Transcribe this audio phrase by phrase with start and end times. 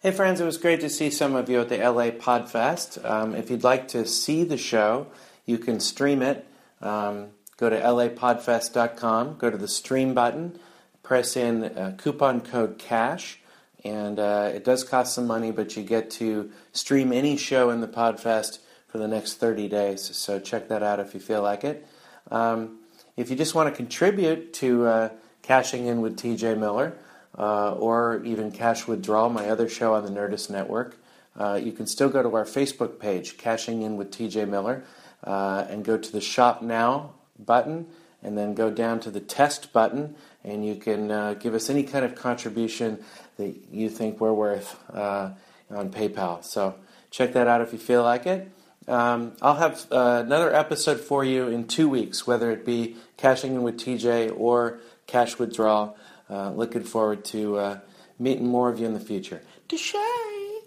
[0.00, 3.04] Hey, friends, it was great to see some of you at the LA Podfest.
[3.04, 5.08] Um, if you'd like to see the show,
[5.44, 6.46] you can stream it.
[6.80, 10.60] Um, go to lapodfest.com, go to the stream button,
[11.02, 13.40] press in uh, coupon code CASH,
[13.82, 17.80] and uh, it does cost some money, but you get to stream any show in
[17.80, 20.14] the Podfest for the next 30 days.
[20.16, 21.84] So check that out if you feel like it.
[22.30, 22.78] Um,
[23.16, 25.08] if you just want to contribute to uh,
[25.42, 26.96] Cashing In with TJ Miller,
[27.38, 30.96] uh, or even Cash Withdrawal, my other show on the Nerdist Network,
[31.38, 34.84] uh, you can still go to our Facebook page, Cashing In with TJ Miller,
[35.22, 37.86] uh, and go to the Shop Now button,
[38.22, 41.84] and then go down to the Test button, and you can uh, give us any
[41.84, 42.98] kind of contribution
[43.36, 45.30] that you think we're worth uh,
[45.70, 46.44] on PayPal.
[46.44, 46.74] So
[47.10, 48.50] check that out if you feel like it.
[48.88, 53.54] Um, I'll have uh, another episode for you in two weeks, whether it be Cashing
[53.54, 55.96] In with TJ or Cash Withdrawal.
[56.30, 57.78] Uh, looking forward to uh,
[58.18, 59.42] meeting more of you in the future.
[59.68, 60.58] Deshay!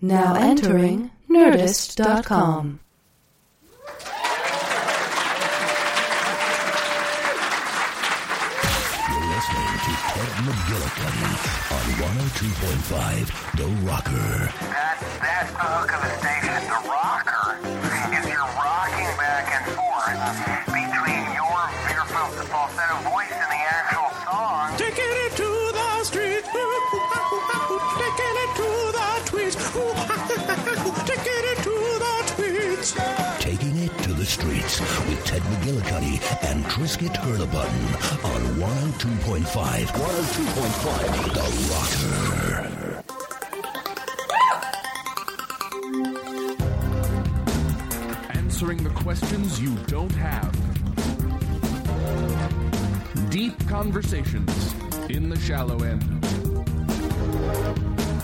[0.00, 2.80] Now entering Nerdist.com.
[9.08, 11.30] You're listening to Ted McGillicuddy
[11.74, 14.12] on 102.5 The Rocker.
[14.12, 16.58] That, that's the hook of the station.
[16.68, 17.03] The rocker
[34.24, 36.18] the streets with Ted McGillicuddy
[36.48, 37.86] and Trisket Hurlebutton
[38.24, 43.02] on 102.5 102.5 The Rocker.
[48.38, 50.50] Answering the questions you don't have.
[53.30, 54.74] Deep conversations
[55.10, 56.02] in the shallow end.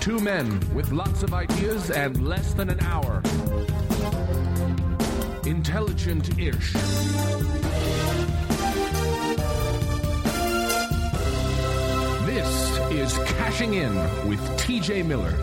[0.00, 3.22] Two men with lots of ideas and less than an hour.
[5.50, 6.72] Intelligent ish.
[12.25, 13.93] This is Cashing In
[14.28, 15.34] with TJ Miller.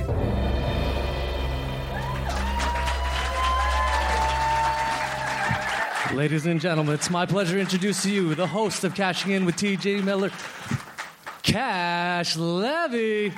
[6.16, 9.44] Ladies and gentlemen, it's my pleasure to introduce to you the host of Cashing In
[9.44, 10.32] with TJ Miller,
[11.44, 13.34] Cash Levy.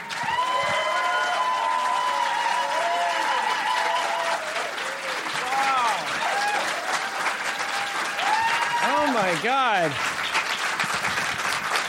[9.01, 9.91] Oh my God.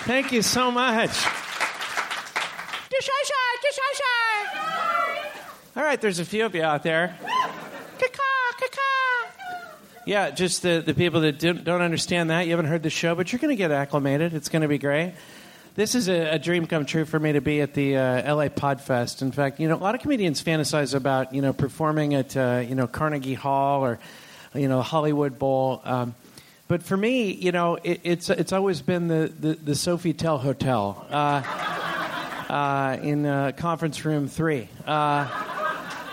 [0.05, 1.11] Thank you so much.
[5.77, 7.16] All right, there's a few of you out there.
[10.06, 12.47] Yeah, just the, the people that don't, don't understand that.
[12.47, 14.34] You haven't heard the show, but you're going to get acclimated.
[14.34, 15.15] It's going to be great.
[15.75, 18.49] This is a, a dream come true for me to be at the uh, LA
[18.49, 19.22] Podfest.
[19.22, 22.62] In fact, you know, a lot of comedians fantasize about, you know, performing at, uh,
[22.67, 23.99] you know, Carnegie Hall or,
[24.55, 25.81] you know, Hollywood Bowl.
[25.84, 26.15] Um,
[26.70, 31.04] but for me, you know, it, it's it's always been the the, the Sofitel Hotel
[31.10, 31.42] uh,
[32.48, 35.26] uh, in uh, conference room three uh,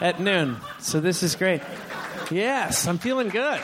[0.01, 0.57] at noon.
[0.79, 1.61] So this is great.
[2.31, 3.61] Yes, I'm feeling good.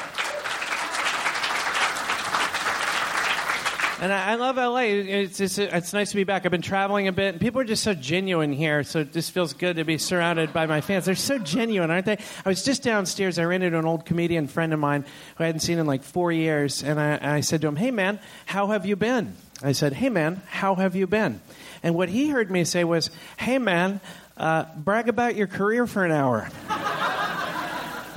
[4.04, 4.82] And I, I love LA.
[4.82, 6.44] It's, it's nice to be back.
[6.44, 8.84] I've been traveling a bit, and people are just so genuine here.
[8.84, 11.06] So it just feels good to be surrounded by my fans.
[11.06, 12.18] They're so genuine, aren't they?
[12.46, 13.40] I was just downstairs.
[13.40, 15.06] I ran into an old comedian friend of mine
[15.38, 17.92] who I hadn't seen in like four years, and I, I said to him, "Hey,
[17.92, 21.40] man, how have you been?" I said, "Hey, man, how have you been?"
[21.82, 24.02] And what he heard me say was, "Hey, man,
[24.36, 26.50] uh, brag about your career for an hour."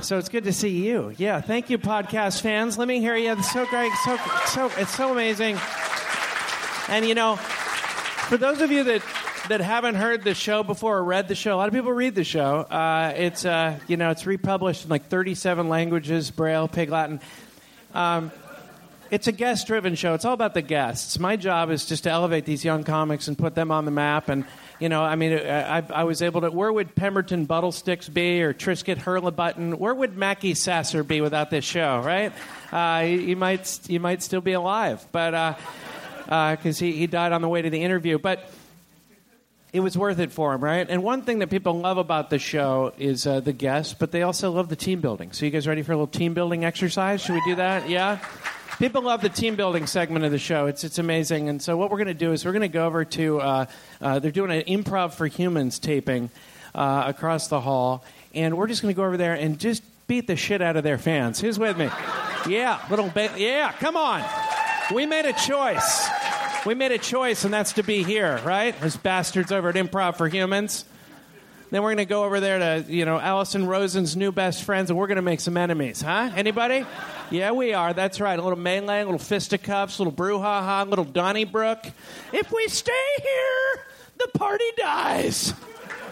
[0.07, 1.13] So it's good to see you.
[1.17, 2.77] Yeah, thank you, podcast fans.
[2.77, 3.33] Let me hear you.
[3.33, 3.91] It's so great.
[4.05, 5.59] So, so it's so amazing.
[6.87, 9.01] And you know, for those of you that
[9.49, 12.15] that haven't heard the show before or read the show, a lot of people read
[12.15, 12.59] the show.
[12.59, 17.19] Uh, it's uh, you know, it's republished in like 37 languages: Braille, Pig Latin.
[17.93, 18.31] Um,
[19.09, 20.13] It's a guest driven show.
[20.13, 21.19] It's all about the guests.
[21.19, 24.29] My job is just to elevate these young comics and put them on the map.
[24.29, 24.45] And,
[24.79, 26.51] you know, I mean, I, I was able to.
[26.51, 29.77] Where would Pemberton Buttlesticks be or Trisket Hurlebutton?
[29.77, 32.33] Where would Mackie Sasser be without this show, right?
[32.71, 35.57] Uh, he, he, might, he might still be alive, but
[36.25, 38.17] because uh, he, he died on the way to the interview.
[38.17, 38.49] But
[39.73, 40.87] it was worth it for him, right?
[40.89, 44.23] And one thing that people love about the show is uh, the guests, but they
[44.23, 45.31] also love the team building.
[45.33, 47.21] So, you guys ready for a little team building exercise?
[47.21, 47.89] Should we do that?
[47.89, 48.19] Yeah?
[48.79, 50.67] People love the team building segment of the show.
[50.67, 51.49] It's, it's amazing.
[51.49, 53.65] And so, what we're going to do is we're going to go over to, uh,
[53.99, 56.29] uh, they're doing an Improv for Humans taping
[56.75, 58.05] uh, across the hall.
[58.35, 60.83] And we're just going to go over there and just beat the shit out of
[60.83, 61.41] their fans.
[61.41, 61.89] Who's with me?
[62.47, 63.39] Yeah, little bit.
[63.39, 64.23] Yeah, come on.
[64.93, 66.07] We made a choice.
[66.63, 68.79] We made a choice, and that's to be here, right?
[68.79, 70.85] Those bastards over at Improv for Humans.
[71.69, 74.89] Then we're going to go over there to, you know, Alison Rosen's new best friends,
[74.89, 76.31] and we're going to make some enemies, huh?
[76.33, 76.85] Anybody?
[77.29, 77.93] Yeah, we are.
[77.93, 78.39] That's right.
[78.39, 78.57] A little
[79.01, 81.85] a little fisticuffs, little brouhaha, little Donnybrook.
[82.31, 83.83] If we stay here,
[84.17, 85.53] the party dies.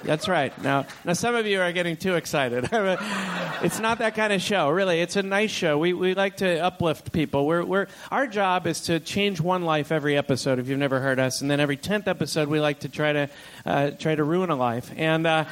[0.05, 0.55] That's right.
[0.61, 2.69] Now, now some of you are getting too excited.
[2.71, 5.01] it's not that kind of show, really.
[5.01, 5.79] It's a nice show.
[5.79, 7.47] We, we like to uplift people.
[7.47, 10.59] We're, we're, our job is to change one life every episode.
[10.59, 13.29] If you've never heard us, and then every tenth episode, we like to try to
[13.65, 14.91] uh, try to ruin a life.
[14.95, 15.45] And uh,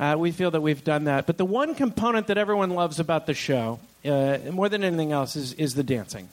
[0.00, 1.26] uh, we feel that we've done that.
[1.26, 5.36] But the one component that everyone loves about the show, uh, more than anything else,
[5.36, 6.28] is is the dancing.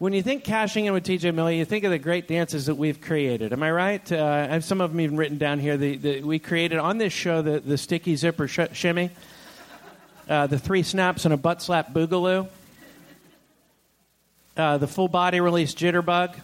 [0.00, 2.76] When you think cashing in with TJ Miller, you think of the great dances that
[2.76, 3.52] we've created.
[3.52, 4.10] Am I right?
[4.10, 5.76] Uh, I have some of them even written down here.
[5.76, 9.10] The, the, we created on this show the, the sticky zipper sh- shimmy,
[10.26, 12.48] uh, the three snaps and a butt slap boogaloo,
[14.56, 16.34] uh, the full body release jitterbug,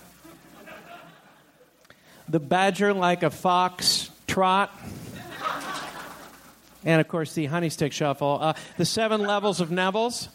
[2.29, 4.71] the badger like a fox trot,
[6.85, 8.37] and of course the honey stick shuffle.
[8.39, 10.29] Uh, the seven levels of Neville's.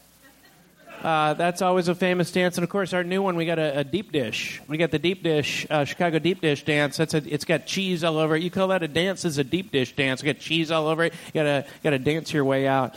[1.01, 3.79] Uh, that's always a famous dance, and of course, our new one we got a,
[3.79, 4.61] a deep dish.
[4.67, 6.97] We got the deep dish, uh, Chicago deep dish dance.
[6.97, 8.43] That's a, it's got cheese all over it.
[8.43, 9.25] You call that a dance?
[9.25, 10.21] Is a deep dish dance?
[10.21, 11.13] You got cheese all over it.
[11.13, 12.93] You gotta gotta dance your way out.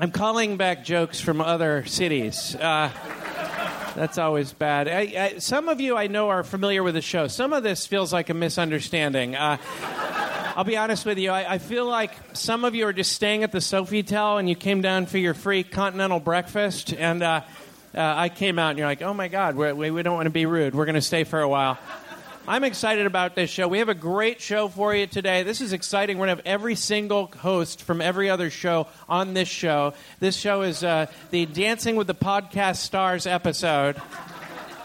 [0.00, 2.56] I'm calling back jokes from other cities.
[2.56, 2.90] Uh,
[3.94, 4.88] that's always bad.
[4.88, 7.28] I, I, some of you I know are familiar with the show.
[7.28, 9.36] Some of this feels like a misunderstanding.
[10.56, 11.30] I'll be honest with you.
[11.30, 14.54] I, I, feel like some of you are just staying at the Sofitel and you
[14.54, 17.40] came down for your free continental breakfast, and uh,
[17.92, 20.30] uh, I came out and you're like, oh my God, we, we don't want to
[20.30, 20.76] be rude.
[20.76, 21.76] We're going to stay for a while.
[22.46, 23.66] I'm excited about this show.
[23.66, 25.42] We have a great show for you today.
[25.42, 26.18] This is exciting.
[26.18, 29.94] We're going to have every single host from every other show on this show.
[30.20, 34.00] This show is uh, the Dancing with the Podcast Stars episode.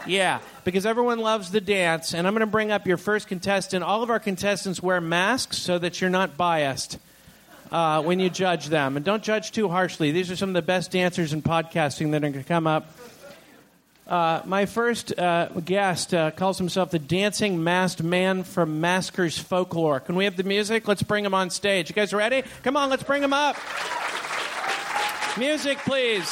[0.09, 2.15] Yeah, because everyone loves the dance.
[2.15, 3.83] And I'm going to bring up your first contestant.
[3.83, 6.97] All of our contestants wear masks so that you're not biased
[7.71, 8.97] uh, when you judge them.
[8.97, 10.11] And don't judge too harshly.
[10.11, 12.91] These are some of the best dancers in podcasting that are going to come up.
[14.07, 19.99] Uh, my first uh, guest uh, calls himself the Dancing Masked Man from Maskers Folklore.
[19.99, 20.87] Can we have the music?
[20.87, 21.89] Let's bring him on stage.
[21.89, 22.43] You guys ready?
[22.63, 23.55] Come on, let's bring him up.
[25.37, 26.27] Music, please.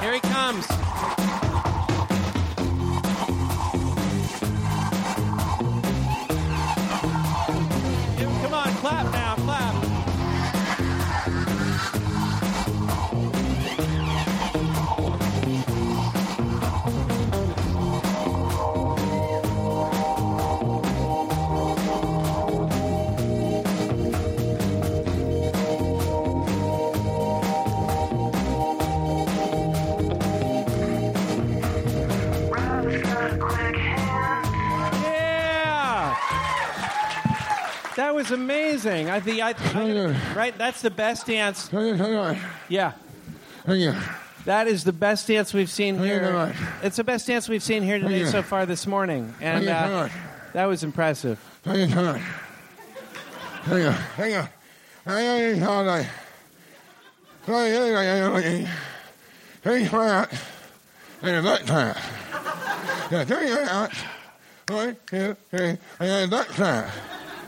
[0.00, 0.66] Here he comes.
[38.00, 39.10] That was amazing.
[39.10, 39.54] I think I, I
[40.34, 40.56] right.
[40.56, 41.68] That's the best dance.
[42.70, 42.92] Yeah.
[44.46, 46.22] That is the best dance we've seen here.
[46.82, 50.08] It's the best dance we've seen here today so far this morning, and uh,
[50.54, 51.38] that was impressive.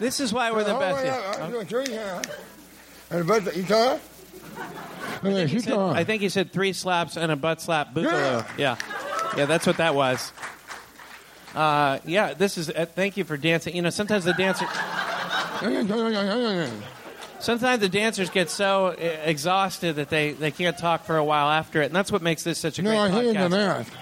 [0.02, 1.04] This is why we're the best.
[5.46, 8.44] He said- I think he said three slaps and a butt slap boogaloo.
[8.58, 8.76] Yeah,
[9.36, 10.32] yeah, that's what that was.
[11.54, 12.68] Uh, yeah, this is.
[12.70, 13.76] Uh, thank you for dancing.
[13.76, 14.66] You know, sometimes the dancer,
[17.38, 18.94] sometimes the dancers get so uh,
[19.24, 22.42] exhausted that they, they can't talk for a while after it, and that's what makes
[22.42, 23.50] this such a great No, I hear the podcast.
[23.50, 23.96] math.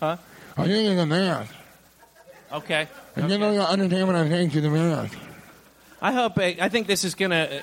[0.00, 0.16] Huh?
[0.56, 1.52] I hear the math.
[2.52, 2.86] Okay.
[3.16, 5.16] And you know, you understand what I'm saying to the math.
[6.04, 6.36] I hope.
[6.36, 7.62] I think this is gonna.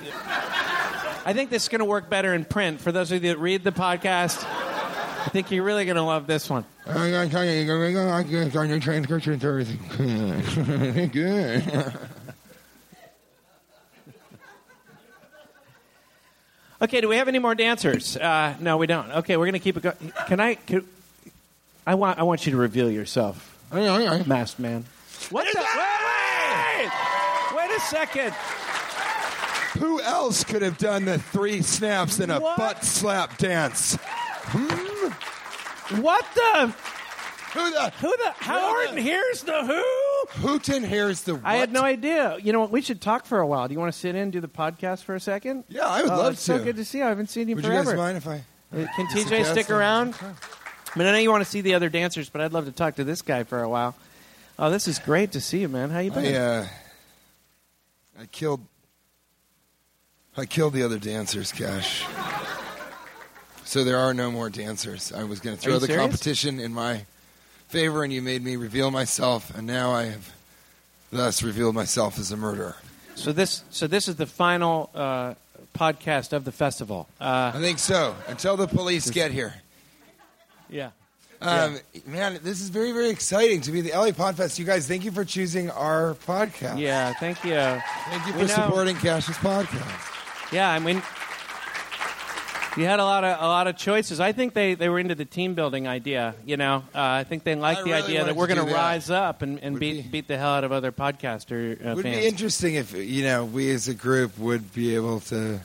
[1.23, 2.81] I think this is going to work better in print.
[2.81, 6.25] For those of you that read the podcast, I think you're really going to love
[6.25, 6.65] this one.
[6.87, 9.77] I gotta tell you, I got on your transcription Thursday.
[11.13, 11.93] Good.
[16.81, 18.17] Okay, do we have any more dancers?
[18.17, 19.11] Uh, no, we don't.
[19.17, 20.11] Okay, we're going to keep it going.
[20.25, 20.55] Can I?
[20.55, 20.83] Can,
[21.85, 22.17] I want.
[22.17, 24.85] I want you to reveal yourself, masked man.
[25.29, 25.59] What the?
[25.59, 25.67] Wait,
[26.79, 26.89] wait,
[27.55, 28.33] wait a second.
[29.79, 32.57] Who else could have done the three snaps in a What?
[32.57, 33.95] butt slap dance?
[35.99, 36.73] What the?
[37.53, 37.89] Who the?
[37.99, 38.31] Who the?
[38.37, 40.41] Howard here's the who?
[40.47, 41.35] Hooten here's the.
[41.35, 41.45] What?
[41.45, 42.37] I had no idea.
[42.41, 42.71] You know what?
[42.71, 43.67] We should talk for a while.
[43.67, 45.65] Do you want to sit in and do the podcast for a second?
[45.67, 46.57] Yeah, I would Oh, love it's to.
[46.57, 47.05] so good to see you.
[47.05, 47.91] I haven't seen you Would you forever.
[47.91, 48.35] guys mind if I?
[48.73, 50.15] Uh, Can TJ stick around?
[50.21, 52.71] I mean, I know you want to see the other dancers, but I'd love to
[52.71, 53.95] talk to this guy for a while.
[54.57, 55.89] Oh, this is great to see you, man.
[55.89, 56.33] How you been?
[56.33, 56.67] I, uh,
[58.21, 58.61] I killed.
[60.37, 62.05] I killed the other dancers, Cash.
[63.63, 65.11] So there are no more dancers.
[65.11, 66.03] I was going to throw the serious?
[66.03, 67.05] competition in my
[67.69, 70.31] favor, and you made me reveal myself, and now I have
[71.11, 72.75] thus revealed myself as a murderer.
[73.15, 75.33] So this, so this is the final uh,
[75.73, 77.07] podcast of the festival.
[77.19, 78.15] Uh, I think so.
[78.27, 79.55] Until the police get here.
[80.69, 80.91] yeah.
[81.41, 84.59] Um, Man, this is very, very exciting to be the LA Podfest.
[84.59, 86.79] You guys, thank you for choosing our podcast.
[86.79, 87.13] Yeah.
[87.19, 87.55] Thank you.
[87.55, 90.51] Thank you We for know- supporting Cash's podcast.
[90.53, 90.69] Yeah.
[90.69, 91.01] I mean,
[92.77, 94.19] you had a lot of a lot of choices.
[94.21, 96.35] I think they, they were into the team building idea.
[96.45, 98.67] You know, uh, I think they liked I the really idea that we're to going
[98.67, 101.89] to rise up and, and beat be- beat the hell out of other podcaster uh,
[101.89, 102.17] It would fans.
[102.17, 105.59] be interesting if you know we as a group would be able to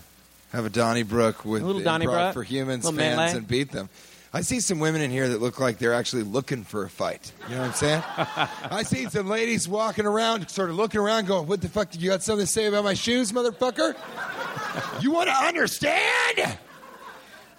[0.52, 2.32] have a Donnybrook with A little Improv Donnybrook?
[2.34, 3.30] for humans fans melee?
[3.36, 3.88] and beat them.
[4.36, 7.32] I see some women in here that look like they're actually looking for a fight.
[7.48, 8.02] You know what I'm saying?
[8.70, 11.90] I see some ladies walking around, sort of looking around, going, "What the fuck?
[11.90, 13.96] Did you got something to say about my shoes, motherfucker?
[15.02, 16.58] you want to understand?"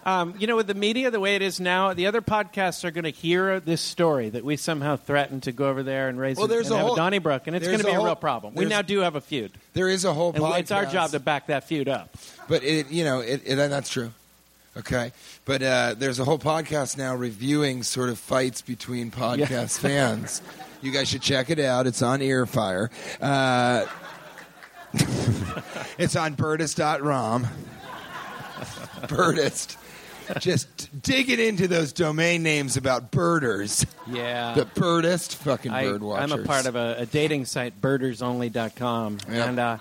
[0.06, 2.92] Um, you know, with the media the way it is now, the other podcasts are
[2.92, 6.38] going to hear this story that we somehow threatened to go over there and raise
[6.38, 7.94] Well, and, there's and a have whole- a Donnybrook, and it's going to be a
[7.94, 8.54] a, whole- real problem.
[8.54, 10.60] We now do have a feud, There is a whole and podcast.
[10.60, 12.16] it's our job to back that feud up.
[12.48, 14.12] But it, you know, it, it, that's true.
[14.78, 15.12] Okay,
[15.46, 20.42] but uh, there's a whole podcast now reviewing sort of fights between podcast fans.
[20.82, 21.88] You guys should check it out.
[21.88, 22.90] It's on Earfire.
[23.20, 23.88] Uh,
[25.98, 27.48] it's on Birdist.rom.
[29.08, 29.78] Birdist.
[30.40, 33.86] Just digging into those domain names about birders.
[34.08, 34.54] Yeah.
[34.54, 36.32] The Birdist, fucking I, bird watchers.
[36.32, 39.20] I'm a part of a, a dating site, birdersonly.com.
[39.30, 39.46] Yeah.
[39.46, 39.78] And uh,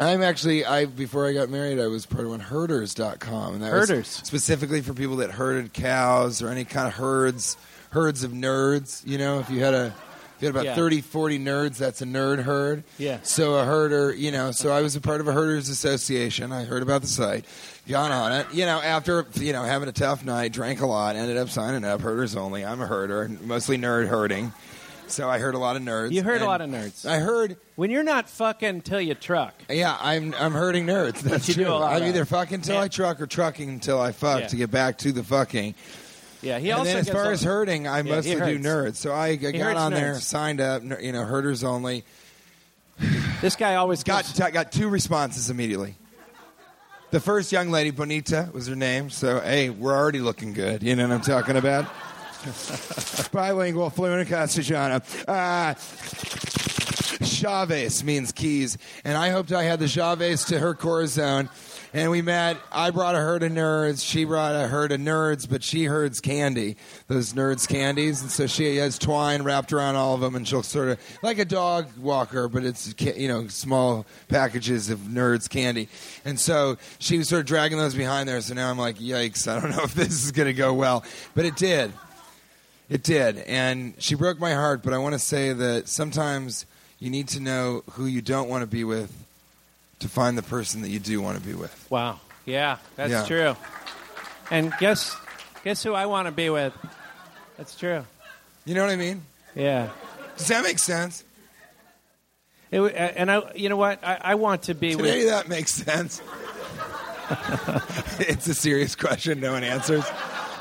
[0.00, 3.72] I'm actually I before I got married I was part of one herders.com and that
[3.72, 4.08] was Herders.
[4.08, 7.56] specifically for people that herded cows or any kind of herds
[7.90, 9.94] herds of nerds, you know, if you had a
[10.36, 10.74] if you had about Yeah.
[10.74, 12.82] thirty, forty 30 40 nerds that's a nerd herd.
[12.98, 13.18] Yeah.
[13.22, 16.50] So a herder, you know, so I was a part of a herders association.
[16.50, 17.44] I heard about the site.
[17.88, 18.46] Got on it.
[18.52, 21.84] You know, after you know, having a tough night, drank a lot, ended up signing
[21.84, 22.64] up herders only.
[22.64, 24.52] I'm a herder, mostly nerd herding.
[25.06, 26.12] So I heard a lot of nerds.
[26.12, 27.04] you heard a lot of nerds.
[27.08, 29.54] I heard when you're not fucking till you truck.
[29.68, 31.20] yeah, I'm I'm hurting nerds.
[31.20, 31.72] That's you do true.
[31.72, 32.08] a lot I'm of.
[32.08, 32.78] either fucking till.
[32.78, 34.46] I truck or trucking until I fuck Yeah.
[34.48, 35.74] to get back to the fucking.
[36.42, 38.38] Yeah, he and also then as gets far a- as hurting, I he mostly do
[38.40, 38.66] hurts.
[38.66, 38.96] nerds.
[38.96, 40.20] So I, I got hurts on there, nerds.
[40.22, 42.04] signed up, ner- you know, herders only.
[43.40, 45.96] This guy always Got t- got two responses immediately.
[47.10, 49.10] The first young lady, Bonita, was her name.
[49.10, 50.82] So hey, we're already looking good.
[50.82, 51.86] You know what I'm talking about?
[53.32, 55.00] Bilingual, fluent in Castellano.
[55.26, 55.74] Uh,
[57.24, 61.48] Chavez means keys, and I hoped I had the Chavez to her Corazon.
[61.92, 62.56] And we met.
[62.72, 64.04] I brought a herd of nerds.
[64.04, 68.20] She brought a herd of nerds, but she herds candy, those nerds candies.
[68.20, 71.38] And so she has twine wrapped around all of them, and she'll sort of like
[71.38, 75.88] a dog walker, but it's you know small packages of nerds candy.
[76.24, 78.40] And so she was sort of dragging those behind there.
[78.40, 79.46] So now I'm like, yikes!
[79.46, 81.04] I don't know if this is going to go well,
[81.36, 81.92] but it did.
[82.94, 84.84] It did, and she broke my heart.
[84.84, 86.64] But I want to say that sometimes
[87.00, 89.12] you need to know who you don't want to be with
[89.98, 91.88] to find the person that you do want to be with.
[91.90, 92.20] Wow.
[92.46, 93.24] Yeah, that's Yeah.
[93.24, 93.56] true.
[94.48, 95.16] And guess
[95.64, 96.72] guess who I want to be with?
[97.56, 98.06] That's true.
[98.64, 99.22] You know what I mean?
[99.56, 99.88] Yeah.
[100.36, 101.24] Does that make sense?
[102.70, 104.04] It, and I, you know what?
[104.04, 105.16] I, I want to be Did with.
[105.24, 106.22] of that makes sense?
[108.20, 109.40] it's a serious question.
[109.40, 110.04] No one answers.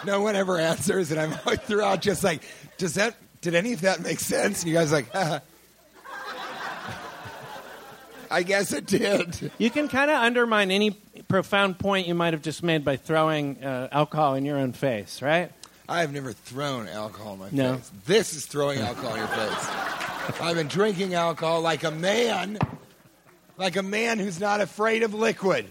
[0.06, 2.42] No one ever answers, and I'm always throughout just like,
[2.78, 3.16] does that?
[3.42, 4.62] Did any of that make sense?
[4.64, 5.40] And you guys are like, Haha.
[8.32, 9.52] I guess it did.
[9.60, 10.92] You can kind of undermine any
[11.28, 15.22] profound point you might have just made by throwing uh, alcohol in your own face,
[15.22, 15.52] right?
[15.88, 17.76] I have never thrown alcohol in my No.
[17.76, 17.92] face.
[18.06, 20.42] This is throwing alcohol in your face.
[20.42, 22.58] I've been drinking alcohol like a man,
[23.58, 25.66] like a man who's not afraid of liquid.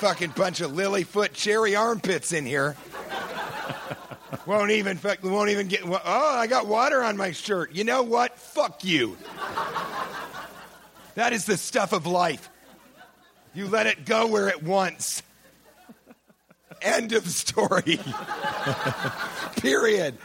[0.00, 2.74] fucking bunch of lilyfoot cherry armpits in here.
[4.46, 5.82] Won't even fuck- won't even get.
[5.84, 7.72] Oh, I got water on my shirt.
[7.72, 8.38] You know what?
[8.38, 9.16] Fuck you.
[11.14, 12.48] That is the stuff of life.
[13.52, 15.22] You let it go where it wants.
[16.80, 18.00] End of story.
[19.56, 20.16] period.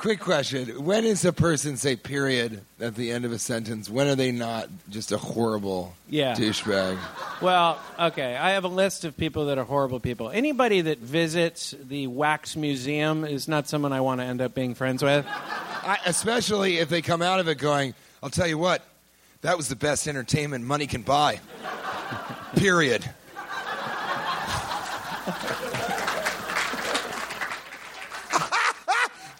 [0.00, 0.82] Quick question.
[0.84, 3.90] When is a person say period at the end of a sentence?
[3.90, 6.34] When are they not just a horrible Yeah.
[6.34, 6.96] douchebag?
[7.42, 8.34] Well, okay.
[8.34, 10.30] I have a list of people that are horrible people.
[10.30, 14.74] Anybody that visits the Wax Museum is not someone I want to end up being
[14.74, 15.26] friends with.
[15.28, 17.92] I, especially if they come out of it going,
[18.22, 18.82] I'll tell you what,
[19.42, 21.40] that was the best entertainment money can buy.
[22.56, 23.04] Period.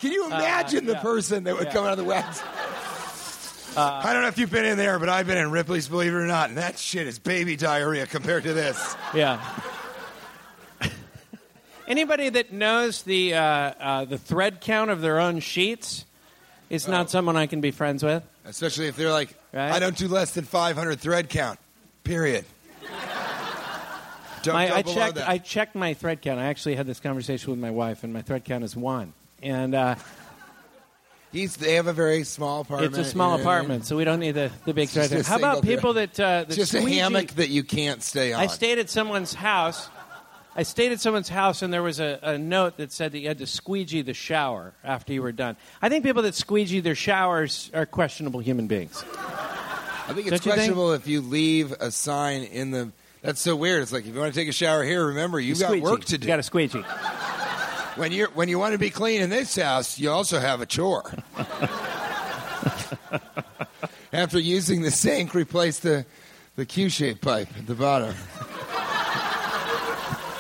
[0.00, 1.00] Can you imagine the yeah.
[1.02, 1.72] person that would Yeah.
[1.72, 2.42] come out of the wax?
[3.76, 6.16] I don't know if you've been in there, but I've been in Ripley's, believe it
[6.16, 8.96] or not, and that shit is baby diarrhea compared to this.
[9.14, 9.40] Yeah.
[11.86, 16.04] Anybody that knows the uh, uh, the thread count of their own sheets
[16.68, 18.22] is not someone I can be friends with.
[18.44, 19.72] Especially if they're like, Right.
[19.72, 21.58] I don't do less than 500 thread count.
[22.04, 22.44] Period.
[24.42, 25.14] Don't My, go I below checked.
[25.16, 25.28] that.
[25.28, 26.38] I checked my thread count.
[26.38, 29.12] I actually had this conversation with my wife, and my thread count is one.
[29.42, 29.94] And uh,
[31.32, 32.96] He's, they have a very small apartment.
[32.96, 33.64] it's a small you know what I mean?
[33.66, 35.12] apartment, so we don't need the, the big thread.
[35.12, 38.02] a How about single people that, uh, that It's just a hammock that you can't
[38.02, 38.40] stay on.
[38.40, 39.88] I stayed at someone's house.
[40.56, 43.28] I stayed at someone's house, and there was a, a note that said that you
[43.28, 45.56] had to squeegee the shower after you were done.
[45.80, 49.04] I think people that squeegee their showers are questionable human beings.
[49.16, 50.42] I think it's Don't you think?
[50.42, 52.90] questionable if you leave a sign in the.
[53.22, 53.82] That's so weird.
[53.82, 55.82] It's like if you want to take a shower here, remember you've You got squeegee.
[55.84, 56.24] work to do.
[56.24, 56.82] You got to squeegee.
[58.00, 60.66] When you when you want to be clean in this house, you also have a
[60.66, 61.12] chore.
[64.12, 66.06] After using the sink, replace the
[66.56, 68.14] the Q-shaped pipe at the bottom.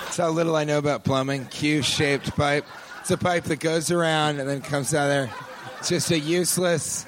[0.04, 1.44] That's how little I know about plumbing.
[1.46, 2.64] Q-shaped pipe.
[3.00, 5.30] It's a pipe that goes around and then comes out there.
[5.78, 7.04] It's just a useless.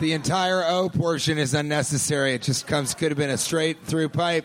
[0.00, 2.34] The entire O portion is unnecessary.
[2.34, 2.94] It just comes.
[2.94, 4.44] Could have been a straight through pipe.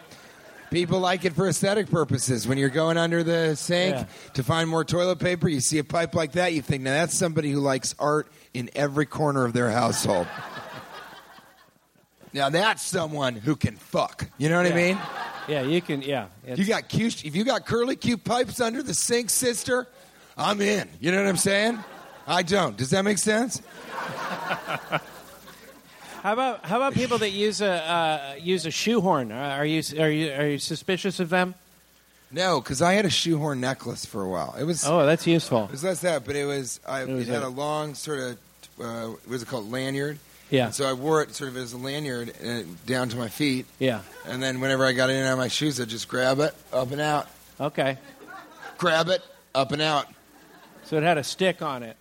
[0.73, 2.47] People like it for aesthetic purposes.
[2.47, 4.05] When you're going under the sink Yeah.
[4.33, 7.15] to find more toilet paper, you see a pipe like that, you think, now that's
[7.15, 10.25] somebody who likes art in every corner of their household.
[12.33, 14.27] now that's someone who can fuck.
[14.39, 14.97] You know what I mean?
[15.47, 16.01] Yeah, you can.
[16.01, 19.87] Yeah, It's- You got Q, if you got curly Q pipes under the sink, sister,
[20.35, 20.89] I'm in.
[20.99, 21.83] You know what I'm saying?
[22.25, 22.75] I don't.
[22.75, 23.61] Does that make sense?
[26.23, 29.31] How about how about people that use a uh, use a shoehorn?
[29.31, 31.53] Uh, Are you are you are you suspicious of them?
[32.31, 34.55] No, because I had a shoehorn necklace for a while.
[34.57, 35.65] It was Oh, that's useful.
[35.65, 36.79] It was less that, but it was.
[36.87, 38.37] I, it, was had a- a long sort of.
[38.81, 39.69] Uh, what was it called?
[39.69, 40.17] Lanyard.
[40.49, 40.67] Yeah.
[40.67, 43.65] And so I wore it sort of as a lanyard uh, down to my feet,
[43.79, 44.01] Yeah.
[44.25, 46.53] and then whenever I got in and out of my shoes, I'd just grab it
[46.71, 47.27] up and out,
[47.59, 47.97] Okay.
[48.77, 49.21] grab it
[49.55, 50.07] up and out.
[50.85, 51.97] So it had a stick on it.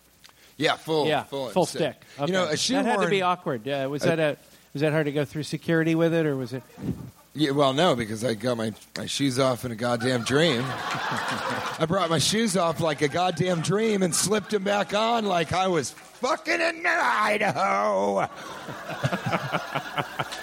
[0.63, 2.05] Yeah, full, yeah, full, full stick.
[2.05, 2.23] stick.
[2.23, 2.27] Okay.
[2.27, 3.67] You know, a that had to be awkward.
[3.67, 4.37] Uh, was that a
[4.73, 6.63] was that hard to go through security with it, or was it?
[7.35, 10.63] Yeah, well, no, because I got my, my shoes off in a goddamn dream.
[10.67, 15.55] I brought my shoes off like a goddamn dream and slipped them back on like
[15.55, 18.29] I was fucking in Idaho.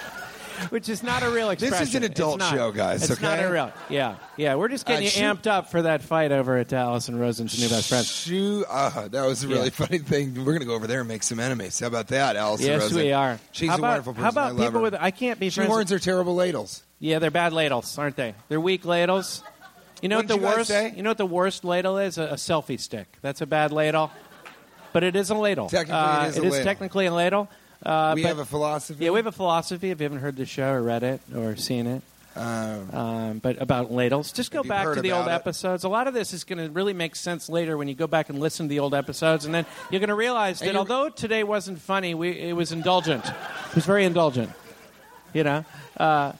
[0.70, 1.78] Which is not a real experience.
[1.80, 3.72] This is an adult show, guys, It's not a real.
[3.88, 4.54] Yeah, yeah.
[4.56, 7.68] We're just getting Uh, you amped up for that fight over at and Rosen's new
[7.68, 8.04] best friend.
[8.06, 9.70] Shoe, uh, that was a really Yeah.
[9.70, 10.34] funny thing.
[10.34, 11.80] We're going to go over there and make some enemies.
[11.80, 12.98] How about that, Alison Yes, Rosen?
[12.98, 13.38] we are.
[13.52, 14.24] She's how a about, wonderful person.
[14.24, 14.82] How about I love people her.
[14.90, 14.94] with?
[15.00, 15.70] I can't be friends.
[15.70, 16.82] Shoehorns are terrible ladles.
[16.98, 18.34] Yeah, they're bad ladles, aren't they?
[18.48, 19.42] They're weak ladles.
[20.02, 20.68] You know What what, the you worst?
[20.68, 20.92] say?
[20.96, 22.16] You know what the worst ladle is?
[22.18, 23.06] A, a selfie stick.
[23.22, 24.10] That's a bad ladle,
[24.92, 25.68] but it is a ladle.
[25.68, 26.64] Technically, Uh, it is ladle.
[26.64, 27.48] technically a ladle.
[27.84, 29.04] Uh, we but- have a philosophy.
[29.04, 29.90] yeah, we have a philosophy.
[29.90, 32.02] If you haven't heard the show or read it or seen it,
[32.36, 35.30] Um, um, but about ladles, just go back to the old it.
[35.30, 35.82] episodes.
[35.84, 38.28] A lot of this is going to really make sense later when you go back
[38.28, 41.42] and listen to the old episodes, and then you're going to realize that although today
[41.42, 43.24] wasn't funny, we, it was indulgent.
[43.26, 44.50] It was very indulgent.
[45.32, 45.64] You know.
[45.96, 46.32] Uh,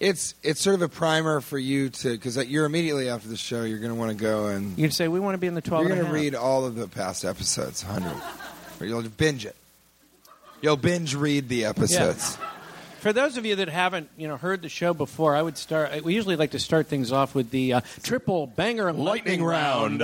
[0.00, 3.64] it's it's sort of a primer for you to because you're immediately after the show
[3.64, 5.60] you're going to want to go and You'd say we want to be in the
[5.60, 8.14] 12 you're going to read all of the past episodes, hundred,
[8.80, 9.56] or you'll binge it.
[10.60, 12.36] You'll binge read the episodes.
[13.00, 16.02] For those of you that haven't, you know, heard the show before, I would start.
[16.02, 20.02] We usually like to start things off with the uh, triple banger lightning, round.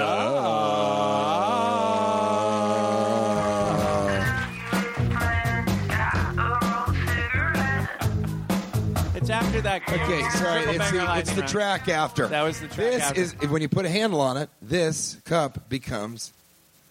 [9.15, 9.83] It's after that.
[9.89, 11.51] Okay, sorry, triple it's the, it's the round.
[11.53, 12.27] track after.
[12.27, 13.21] That was the track This after.
[13.21, 14.51] is when you put a handle on it.
[14.61, 16.33] This cup becomes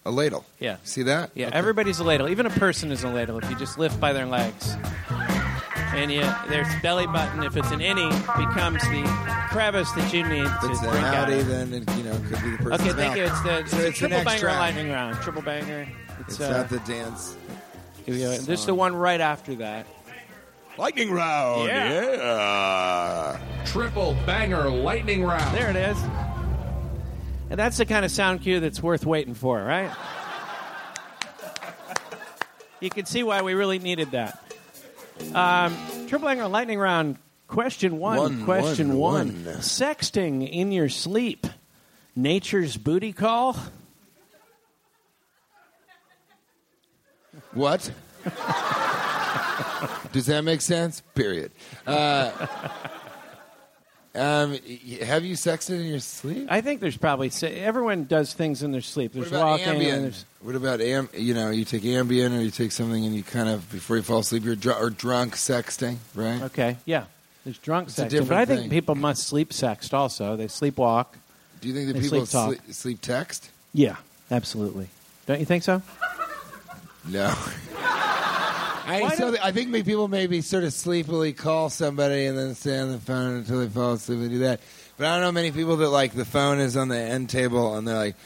[0.06, 0.44] a ladle.
[0.60, 0.76] Yeah.
[0.84, 1.30] See that?
[1.34, 1.56] Yeah, Okay.
[1.56, 2.28] everybody's a ladle.
[2.28, 4.76] Even a person is a ladle if you just lift by their legs.
[5.94, 7.42] and you, there's belly button.
[7.44, 9.02] If it's an innie, becomes the
[9.50, 11.46] crevice that you need If to it's an drink out outie, of.
[11.48, 13.16] then it, you know could be the person's Okay, thank mouth.
[13.16, 13.24] you.
[13.24, 14.58] It's the, so it's it's the the triple next banger round.
[14.58, 15.16] lightning round.
[15.22, 15.88] Triple banger.
[16.20, 17.36] It's uh, not the dance.
[18.04, 18.30] here we go.
[18.38, 19.86] This is the one right after that.
[20.76, 21.68] Lightning round.
[21.68, 23.38] Yeah.
[23.64, 25.54] Triple banger lightning round.
[25.56, 25.96] There it is.
[27.50, 29.90] And that's the kind of sound cue that's worth waiting for, right?
[32.80, 34.38] You can see why we really needed that.
[35.34, 35.76] Um,
[36.08, 37.18] triple banger lightning round.
[37.46, 38.18] Question one.
[38.18, 39.44] One, question one, one.
[39.44, 39.54] one.
[39.56, 41.46] Sexting in your sleep.
[42.16, 43.56] Nature's booty call.
[47.52, 47.90] What?
[50.12, 51.02] Does that make sense?
[51.14, 51.52] Period.
[51.86, 52.30] Uh,
[54.14, 56.46] um, y- have you sexted in your sleep?
[56.50, 59.12] I think there's probably everyone does things in their sleep.
[59.12, 59.68] There's What about walking.
[59.68, 60.02] and Ambien?
[60.02, 61.08] there's, What about am?
[61.16, 64.02] You know, you take Ambien or you take something and you kind of before you
[64.02, 66.42] fall asleep, you're dr- or drunk sexting, right?
[66.42, 67.04] okay, yeah.
[67.44, 68.70] There's drunk It's a sexting, but I think thing.
[68.70, 70.36] people must sleep sext also.
[70.36, 71.06] They sleepwalk.
[71.60, 72.48] Do you think that They people sleep talk.
[72.64, 73.50] sleep, sleep text?
[73.74, 73.96] Yeah,
[74.30, 74.88] absolutely.
[75.26, 75.82] Don't you think so?
[77.08, 77.34] No.
[78.86, 82.78] I, so I think maybe people maybe sort of sleepily call somebody and then stay
[82.78, 84.60] on the phone until they fall asleep and do that.
[84.96, 87.76] But I don't know many people that like the phone is on the end table
[87.76, 88.16] and they're like,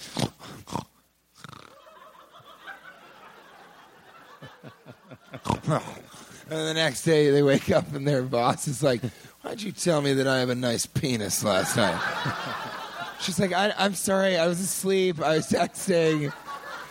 [5.68, 5.83] and
[6.51, 9.03] the next day they wake up and their boss is like,
[9.42, 12.01] "Why'd you tell me that I have a nice penis last night?"
[13.21, 15.21] She's like, I, "I'm sorry, I was asleep.
[15.21, 16.33] I was texting."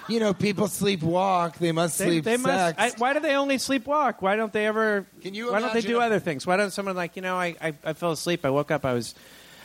[0.10, 1.58] You know, people sleepwalk.
[1.58, 2.78] They must They, sleep they must.
[2.78, 2.96] sex.
[2.96, 4.16] I, why do they only sleepwalk?
[4.22, 5.06] Why don't they ever?
[5.22, 6.48] Can you Why don't they do other things?
[6.48, 7.36] Why don't someone like you know?
[7.36, 8.46] I, I, I fell asleep.
[8.46, 8.86] I woke up.
[8.86, 9.16] I was,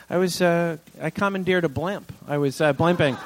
[0.09, 0.41] I was.
[0.41, 2.11] Uh, I commandeered a blimp.
[2.27, 3.17] I was uh, blimping.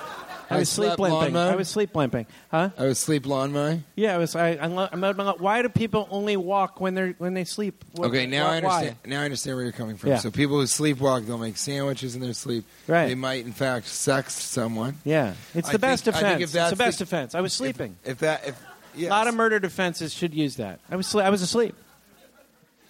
[0.49, 1.35] I I was sleep limping.
[1.35, 2.25] I was oh, sleep blimping.
[2.49, 2.69] Huh?
[2.77, 3.83] I was sleep lawn mowing.
[3.95, 4.35] Yeah, I was.
[4.35, 5.35] I, I, lo- I mowed my lawn.
[5.39, 7.83] Why do people only walk when they're when they sleep?
[7.93, 8.95] What- Okay, now why- I understand.
[9.05, 10.11] Now I understand where you're coming from.
[10.11, 10.17] Yeah.
[10.17, 12.63] So people who sleepwalk, they'll make sandwiches in their sleep.
[12.87, 13.07] Right.
[13.07, 14.95] They might, in fact, sex someone.
[15.03, 16.23] Yeah, it's the best I defense.
[16.23, 17.35] think if it's the best the- defense.
[17.35, 17.97] I was sleeping.
[18.05, 18.61] If that, if
[18.95, 19.09] yes.
[19.09, 20.79] A lot of murder defenses should use that.
[20.89, 21.07] I was.
[21.07, 21.75] Sli- I was asleep.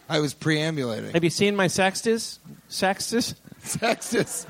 [0.10, 1.12] I was preambulating.
[1.14, 2.40] Have you seen my sextus?
[2.70, 3.36] Sextus?
[3.64, 4.46] Sextus.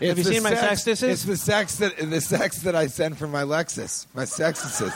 [0.00, 1.08] Have you seen my sex- sextuses?
[1.08, 4.06] It's the sex that the sex that I send from my Lexus.
[4.14, 4.90] My sextuses.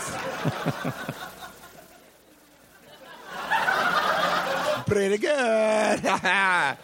[4.86, 6.00] Pretty good.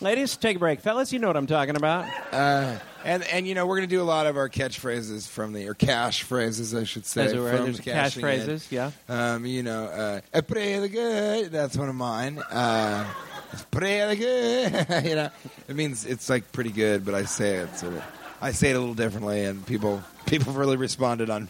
[0.00, 0.80] Ladies, take a break.
[0.80, 2.08] Fellas, you know what I'm talking about.
[2.32, 5.52] Uh, and and you know we're going to do a lot of our catchphrases from
[5.52, 8.28] the or cash phrases I should say As it were, from there's cashing in.
[8.40, 8.90] catchphrases, yeah.
[9.08, 11.52] Um, you know, uh, "Eh, pretty good.
[11.52, 12.38] That's one of mine.
[12.38, 13.06] Uh,
[13.52, 14.86] it's pretty good.
[15.04, 15.30] you know,
[15.68, 18.02] it means it's like pretty good, but I say it sort of,
[18.40, 21.48] I say it a little differently, and people people really responded on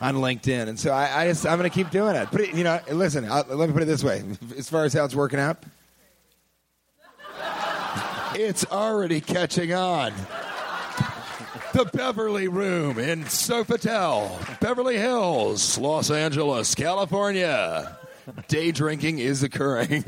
[0.00, 2.28] on LinkedIn, and so I, I just I'm going to keep doing it.
[2.32, 3.24] But you know, listen.
[3.30, 4.22] I'll, let me put it this way:
[4.56, 5.62] as far as how it's working out,
[8.34, 10.12] it's already catching on.
[11.76, 17.98] The Beverly Room in Sofitel, Beverly Hills, Los Angeles, California.
[18.48, 20.02] Day drinking is occurring.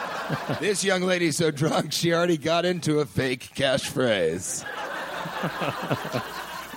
[0.60, 4.64] this young lady's so drunk she already got into a fake catchphrase.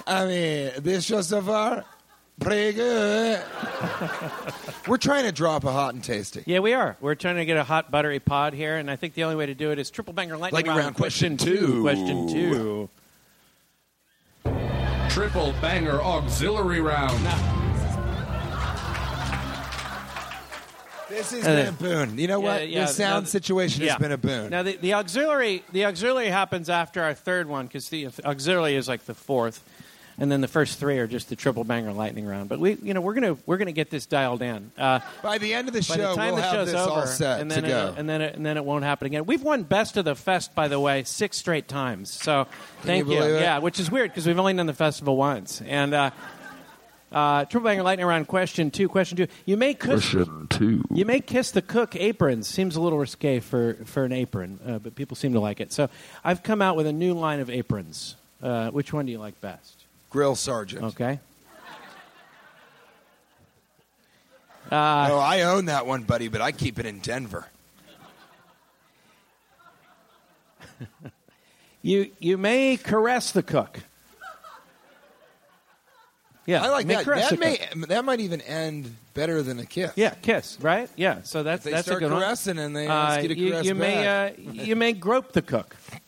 [0.05, 1.83] I mean, this show so far,
[2.39, 3.43] pretty good.
[4.87, 6.43] We're trying to drop a hot and tasty.
[6.45, 6.95] Yeah, we are.
[7.01, 9.47] We're trying to get a hot buttery pod here, and I think the only way
[9.47, 11.81] to do it is triple banger lightning, Lightning round question two.
[11.81, 12.87] Question two.
[15.17, 17.17] Triple banger auxiliary round.
[21.09, 22.19] This has Uh, been a boon.
[22.19, 22.69] You know Yeah, what?
[22.69, 23.93] yeah, the sound now- situation yeah.
[23.93, 24.51] has been a boon.
[24.51, 28.87] Now the, the auxiliary the auxiliary happens after our third one because the auxiliary is
[28.87, 29.63] like the fourth,
[30.19, 32.49] and then the first three are just the triple banger lightning round.
[32.49, 34.71] But we you know we're gonna we're gonna get this dialed in.
[34.77, 37.23] Uh, By the end of the show, by show, the time we'll the show's over,
[37.41, 39.25] and then it, and then it, and then it won't happen again.
[39.25, 42.11] We've won best of the fest, by the way, six straight times.
[42.11, 42.47] So
[42.81, 43.35] thank you you.
[43.35, 45.61] Yeah, which is weird because we've only done the festival once.
[45.61, 46.11] And uh,
[47.11, 48.89] uh, triple banger lightning round question two.
[48.89, 49.27] Question two.
[49.45, 50.83] You may kiss, question two.
[50.91, 52.47] you may kiss the cook aprons.
[52.47, 55.71] Seems a little risque for for an apron, uh, but people seem to like it.
[55.71, 55.89] So
[56.23, 58.15] I've come out with a new line of aprons.
[58.41, 59.76] Uh, which one do you like best?
[60.09, 60.83] Grill Sergeant.
[60.85, 61.19] Okay.
[64.71, 67.45] oh, I own that one, buddy, but I keep it in Denver.
[71.83, 73.79] You you may caress the cook.
[76.45, 77.05] Yeah, I like that.
[77.05, 77.87] That may cook.
[77.87, 79.91] that might even end better than a kiss.
[79.95, 80.89] Yeah, kiss, right?
[80.97, 82.97] Yeah, so that's They that's start a good caressing and they one.
[82.97, 85.77] ask Uh, you to you, caress you may uh, you may grope the cook.
[85.93, 85.99] You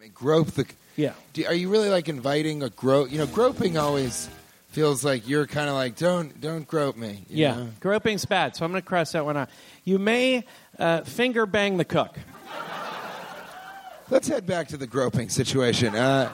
[0.00, 0.64] May grope the.
[0.96, 3.10] Yeah, Do, are you really like inviting a grope?
[3.10, 4.28] You know, groping always
[4.70, 7.24] feels like you're kind of like don't don't grope me.
[7.28, 7.68] you Yeah, know?
[7.80, 9.48] groping's bad, so I'm going to cross that one out.
[9.84, 10.44] You may
[10.78, 12.16] uh, finger bang the cook.
[14.10, 15.94] Let's head back to the groping situation.
[15.96, 16.30] Uh,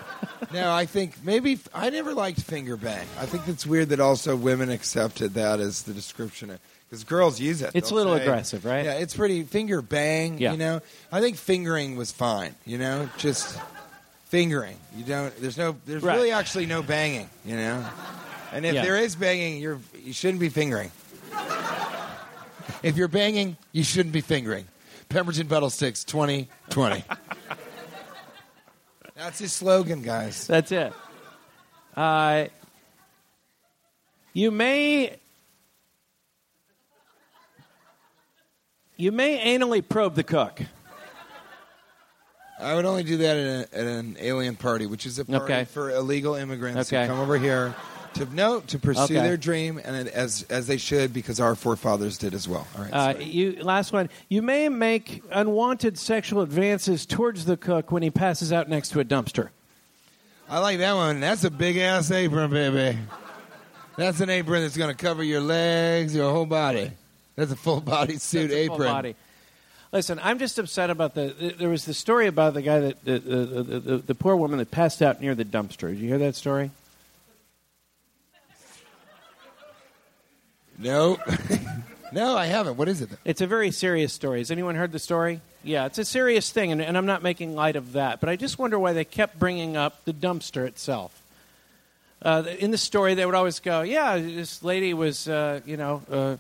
[0.52, 3.06] now, I think maybe I never liked finger bang.
[3.20, 6.58] I think it's weird that also women accepted that as the description
[6.90, 7.70] because girls use it.
[7.74, 8.84] It's a little say- aggressive, right?
[8.84, 10.38] Yeah, it's pretty finger bang.
[10.38, 10.52] Yeah.
[10.52, 10.80] You know,
[11.12, 12.56] I think fingering was fine.
[12.66, 13.56] You know, just
[14.28, 14.76] fingering.
[14.96, 15.36] You don't.
[15.40, 15.76] There's no.
[15.86, 16.16] There's Right.
[16.16, 17.28] really actually no banging.
[17.44, 17.86] You know,
[18.52, 18.82] and if Yeah.
[18.82, 20.90] there is banging, you're you shouldn't be fingering.
[22.82, 24.66] if you're banging, you shouldn't be fingering.
[25.08, 27.04] Pemberton Sticks 2020.
[29.16, 30.46] That's his slogan, guys.
[30.46, 30.92] That's it.
[31.96, 32.44] Uh,
[34.32, 35.16] you may
[38.96, 40.60] you may anally probe the cook.
[42.60, 45.44] I would only do that at, a, at an alien party, which is a party
[45.44, 45.64] Okay.
[45.64, 47.02] for illegal immigrants Okay.
[47.02, 47.74] who come over here
[48.14, 49.14] to no to pursue Okay.
[49.14, 52.66] their dream, and as as they should, because our forefathers did as well.
[52.76, 53.16] All right.
[53.16, 54.08] Uh, you last one.
[54.28, 59.00] You may make unwanted sexual advances towards the cook when he passes out next to
[59.00, 59.50] a dumpster.
[60.48, 61.20] I like that one.
[61.20, 62.98] That's a big ass apron, baby.
[63.96, 66.90] That's an apron that's going to cover your legs, your whole body.
[67.36, 68.88] That's a full body suit That's a full apron.
[68.92, 69.16] body.
[69.90, 71.54] Listen, I'm just upset about the.
[71.58, 74.58] There was the story about the guy that the, the, the, the, the poor woman
[74.58, 75.88] that passed out near the dumpster.
[75.88, 76.70] Did you hear that story?
[80.78, 81.18] No,
[82.12, 82.76] no, I haven't.
[82.76, 83.10] What is it?
[83.24, 84.38] It's a very serious story.
[84.38, 85.40] Has anyone heard the story?
[85.64, 88.20] Yeah, it's a serious thing, and, and I'm not making light of that.
[88.20, 91.17] But I just wonder why they kept bringing up the dumpster itself.
[92.20, 96.02] Uh, in the story, they would always go, "Yeah, this lady was, uh, you know,
[96.10, 96.36] uh,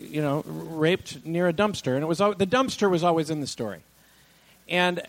[0.00, 3.46] you know, raped near a dumpster," and it was the dumpster was always in the
[3.46, 3.80] story.
[4.68, 5.00] And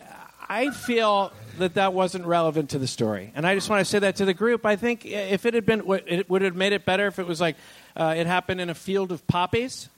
[0.47, 3.99] I feel that that wasn't relevant to the story, and I just want to say
[3.99, 4.65] that to the group.
[4.65, 7.41] I think if it had been, it would have made it better if it was
[7.41, 7.57] like
[7.97, 9.89] uh, it happened in a field of poppies.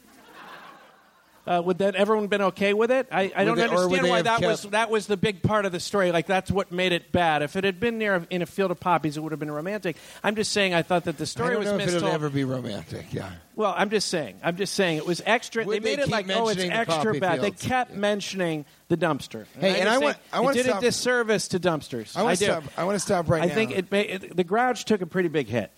[1.47, 3.07] Uh, would that everyone been okay with it?
[3.11, 5.71] I, I don't they- understand why that kept- was that was the big part of
[5.71, 6.11] the story.
[6.11, 7.43] Like that's what made it bad.
[7.43, 9.95] If it had been near in a field of poppies, it would have been romantic.
[10.23, 10.73] I'm just saying.
[10.73, 13.13] I thought that the I story was know if it'll ever be romantic.
[13.13, 13.29] Yeah.
[13.55, 14.39] Well, I'm just saying.
[14.43, 15.63] I'm just saying it was extra.
[15.63, 17.39] Would they made they it like, oh, it's the extra bad.
[17.41, 17.61] fields?
[17.61, 19.45] They kept mentioning the dumpster.
[19.59, 22.17] Hey, and just I think want- I want to did stop- a disservice to dumpsters.
[22.17, 22.45] I want do.
[22.47, 22.63] to stop.
[22.75, 23.53] I want to stop right I now.
[23.53, 25.71] think it, made, it the grouch took a pretty big hit.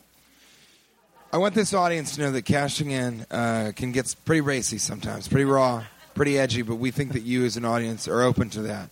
[1.32, 5.28] I want this audience to know that cashing in uh, can get pretty racy sometimes,
[5.28, 5.84] pretty raw,
[6.16, 8.90] pretty edgy, but we think that you as an audience are open to that.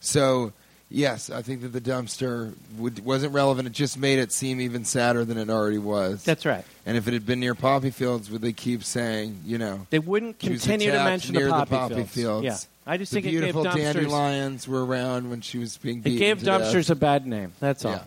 [0.00, 0.52] So,
[0.90, 3.66] yes, I think that the dumpster would, wasn't relevant.
[3.66, 6.22] It just made it seem even sadder than it already was.
[6.22, 6.64] That's right.
[6.84, 9.98] And if it had been near poppy fields, would they keep saying, you know, They
[9.98, 12.44] wouldn't continue to mention near the poppy, poppy fields?
[12.44, 13.92] Yeah, I just the think it gave beautiful dumpsters.
[13.94, 16.60] dandelions were around when she was being It beaten gave to death.
[16.74, 17.52] dumpsters a bad name.
[17.58, 17.92] That's all.
[17.92, 18.02] Yeah.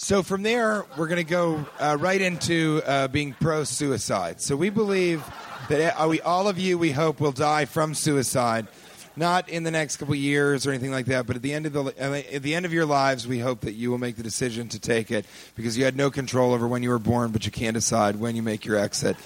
[0.00, 4.40] So from there, we're going to go uh, right into uh, being pro-suicide.
[4.40, 5.24] So we believe
[5.68, 8.68] that uh, we, all of you, we hope, will die from suicide,
[9.16, 11.72] not in the next couple years or anything like that, but at the end of
[11.72, 11.86] the
[12.32, 14.78] at the end of your lives, we hope that you will make the decision to
[14.78, 17.74] take it because you had no control over when you were born, but you can
[17.74, 19.16] decide when you make your exit.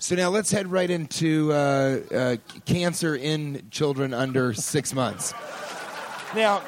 [0.00, 5.32] So now let's head right into uh, uh, cancer in children under six months.
[6.34, 6.60] Now.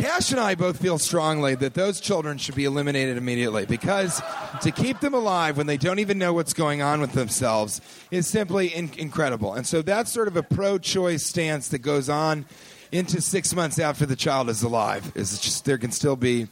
[0.00, 4.22] Cash and I both feel strongly that those children should be eliminated immediately because
[4.62, 8.26] to keep them alive when they don't even know what's going on with themselves is
[8.26, 9.52] simply in- incredible.
[9.52, 12.46] And so that's sort of a pro choice stance that goes on
[12.90, 15.12] into six months after the child is alive.
[15.14, 16.48] Is just there can still be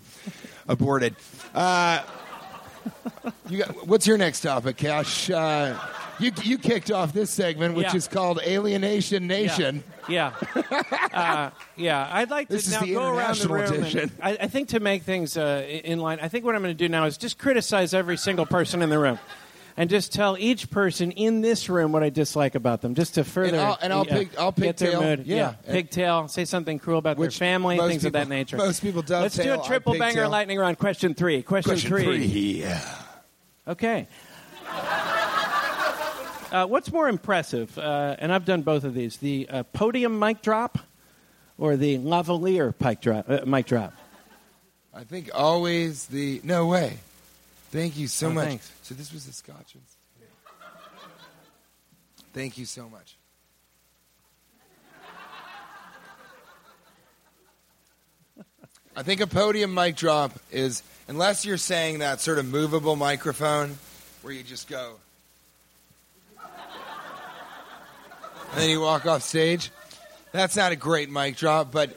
[0.69, 1.17] aborted.
[1.55, 2.03] Uh,
[3.49, 5.31] you got, what's your next topic, Cash?
[5.31, 5.79] Uh,
[6.19, 7.97] you, you kicked off this segment, which Yeah.
[7.97, 9.83] is called Alienation Nation.
[10.09, 10.33] Yeah.
[11.13, 12.09] uh, yeah.
[12.11, 13.85] I'd like to This is now the go around the room.
[13.85, 14.13] and-.
[14.23, 16.79] I, I think to make things uh, in line, I think what I'm going to
[16.85, 19.19] do now is just criticize every single person in the room.
[19.77, 23.23] And just tell each person in this room what I dislike about them, just to
[23.23, 25.03] further I'll- and I'll uh, pig- I'll get their pigtail.
[25.19, 25.27] mood.
[25.27, 25.53] Yeah.
[25.69, 26.27] pigtail.
[26.27, 28.57] Say something cruel about Which their family, things of that nature.
[28.57, 30.79] most people do Let's do a triple banger lightning round.
[30.79, 31.43] Question three.
[31.43, 32.81] Question, Question three, yeah.
[33.69, 34.09] Okay.
[36.51, 37.77] Uh, what's more impressive?
[37.79, 40.79] Uh, and I've done both of these: the uh, podium mic drop
[41.59, 43.29] or the lavalier mic drop.
[43.29, 43.93] Uh, mic drop.
[44.95, 46.99] I think always the no way.
[47.71, 48.47] Thank you so Oh, much.
[48.47, 48.73] thanks.
[48.83, 49.83] So this was the scotches.
[52.33, 53.17] Thank you so much.
[58.97, 63.79] I think a podium mic drop is unless you're saying that sort of movable microphone
[64.23, 64.97] where you just go
[68.53, 69.71] and then you walk off stage.
[70.33, 71.91] That's not a great mic drop, but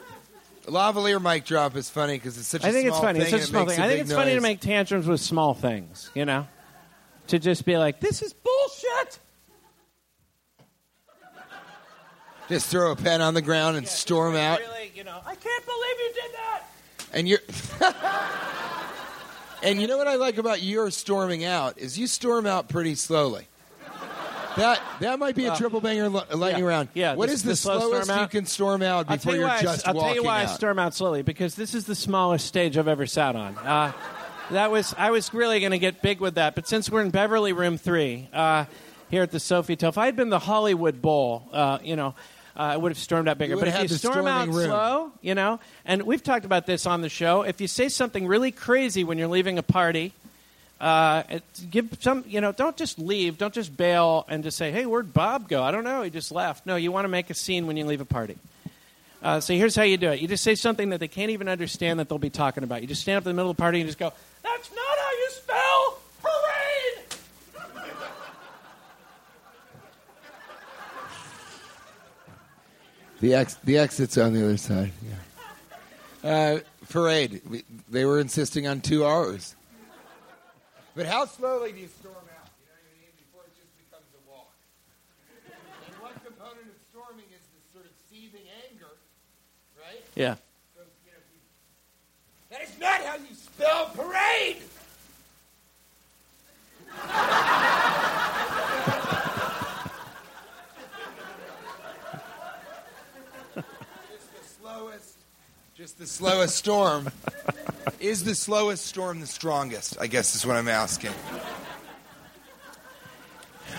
[0.66, 2.64] lavalier mic drop is funny because it's such.
[2.64, 3.18] a I think it's small funny.
[3.20, 3.84] Thing It's such a and it small makes thing.
[3.84, 4.42] I think big it's funny to noise.
[4.42, 6.10] make tantrums with small things.
[6.14, 6.46] You know,
[7.28, 9.18] to just be like, "This is bullshit."
[12.48, 15.64] Just throw a pen on the ground and storm out, Really, you know, I can't
[15.64, 16.62] believe you did that.
[17.14, 17.38] and you're.
[19.62, 22.94] and you know what I like about your storming out is you storm out pretty
[22.94, 23.46] slowly.
[24.56, 26.88] That that might be a triple banger li- lightning yeah, round.
[26.94, 29.48] yeah, What the- is the, the slow slowest you can storm out before you you're
[29.48, 29.58] why.
[29.58, 32.46] I- just I'll tell you why I storm out slowly because this is the smallest
[32.46, 33.56] stage I've ever sat on.
[33.58, 33.92] Uh,
[34.50, 37.10] that was I was really going to get big with that, but since we're in
[37.10, 38.66] Beverly Room Three uh,
[39.10, 42.14] here at the Sofitel, if I had been the Hollywood Bowl, uh, you know.
[42.54, 43.56] Uh, I would have stormed out bigger.
[43.56, 44.66] But if you storm out room.
[44.66, 48.26] slow, you know, and we've talked about this on the show, if you say something
[48.26, 50.12] really crazy when you're leaving a party,
[50.82, 54.72] uh, it, give some, you know, don't just leave, don't just bail and just say,
[54.72, 56.66] "Hey, where'd Bob go?" I don't know, he just left.
[56.66, 58.36] No, you want to make a scene when you leave a party.
[59.22, 61.48] Uh, so here's how you do it: you just say something that they can't even
[61.48, 62.82] understand that they'll be talking about.
[62.82, 64.98] You just stand up in the middle of the party and just go, "That's not
[64.98, 67.04] how you spell parade."
[73.20, 74.90] The ex, the exit's on the other side.
[76.24, 76.28] Yeah.
[76.28, 76.58] Uh,
[76.90, 77.40] parade.
[77.48, 79.54] We, they were insisting on two hours.
[80.94, 82.22] But how slowly do you storm out?
[82.60, 83.08] You know what I mean?
[83.16, 84.52] Before it just becomes a walk.
[85.88, 88.92] And one component of storming is this sort of seething anger,
[89.80, 90.04] right?
[90.14, 90.34] Yeah.
[90.76, 91.40] So, you know, you-
[92.50, 94.60] that is not how you spell parade.
[103.54, 105.11] Just the slowest.
[105.82, 107.10] Just the slowest storm.
[107.98, 109.96] is the slowest storm the strongest?
[110.00, 111.10] I guess is what I'm asking.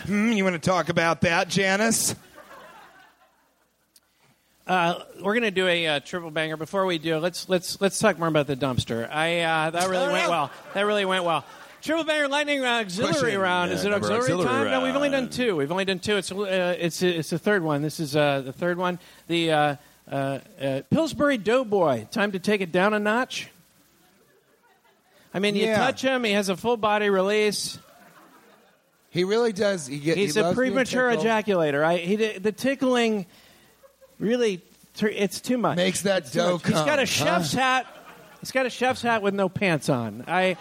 [0.08, 2.14] Hmm, you want to talk about that, Janice?
[4.68, 6.58] Uh, we're going to do a uh, triple banger.
[6.58, 9.10] Before we do, let's let's let's talk more about the dumpster.
[9.10, 10.52] I uh, that really went well.
[10.74, 11.46] That really went well.
[11.82, 13.40] Triple banger lightning round, auxiliary Question.
[13.40, 13.72] round.
[13.72, 14.72] Is it number auxiliary, auxiliary time?
[14.72, 15.32] No, we've only done round.
[15.32, 15.56] two.
[15.56, 16.18] We've only done two.
[16.18, 17.82] It's uh, it's it's the third one.
[17.82, 19.00] This is uh, the third one.
[19.28, 19.78] The
[20.12, 22.06] uh, uh, Pillsbury Doughboy.
[22.12, 23.50] Time to take it down a notch.
[25.34, 25.78] I mean, you Yeah.
[25.78, 26.24] touch him.
[26.24, 27.80] He has a full body release.
[29.10, 29.88] He really does.
[29.88, 31.26] He get, He's he a loves being premature tickled.
[31.28, 31.84] ejaculator.
[31.84, 33.26] I, he, did- the tickling
[34.20, 34.62] really,
[34.96, 35.78] tur- it's too much.
[35.78, 36.64] Makes that It's too dough much.
[36.66, 37.86] He's got a chef's hat.
[38.40, 40.24] He's got a chef's hat with no pants on.
[40.28, 40.58] I,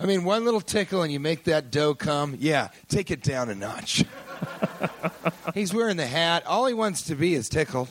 [0.00, 2.36] I mean, one little tickle and you make that dough come.
[2.40, 4.04] Yeah, take it down a notch.
[5.54, 6.44] he's wearing the hat.
[6.46, 7.88] All he wants to be is tickled.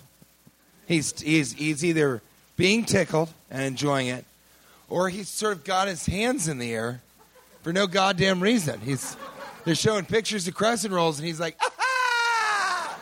[0.87, 2.21] He's he's he's either
[2.55, 4.25] being tickled and enjoying it,
[4.89, 7.01] or he's sort of got his hands in the air
[7.61, 8.79] for no goddamn reason.
[8.79, 9.17] He's
[9.65, 12.97] they're showing pictures of crescent rolls, and he's like, "Ah!"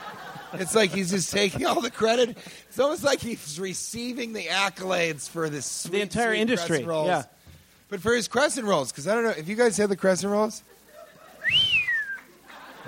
[0.53, 2.37] It's like he's just taking all the credit.
[2.69, 6.67] It's almost like he's receiving the accolades for this sweet, the entire sweet industry.
[6.67, 7.07] crescent rolls.
[7.07, 7.23] Yeah.
[7.89, 10.31] But for his crescent rolls, because I don't know if you guys had the crescent
[10.31, 10.63] rolls,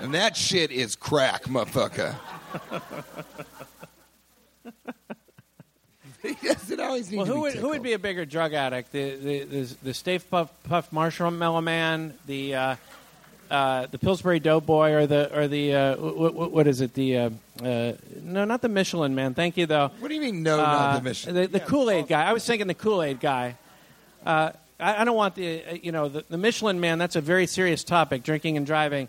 [0.00, 2.16] and that shit is crack, motherfucker.
[6.22, 8.52] he doesn't always need well, to who be would who would be a bigger drug
[8.52, 8.92] addict?
[8.92, 12.76] The the the, the Stay Puft, Puft Marshmallow Man, the uh,
[13.50, 16.94] uh, the Pillsbury Doughboy, or the or the uh, what, what, what is it?
[16.94, 17.30] The uh,
[17.62, 19.34] uh, no, not the Michelin Man.
[19.34, 19.90] Thank you though.
[20.00, 20.42] What do you mean?
[20.42, 21.34] No, Uh, not the mission.
[21.34, 22.24] The, the Kool Aid guy.
[22.24, 23.56] I was thinking the Kool Aid guy.
[24.26, 24.50] Uh,
[24.80, 26.98] I, I don't want the uh, you know the, the Michelin Man.
[26.98, 29.08] That's a very serious topic, drinking and driving,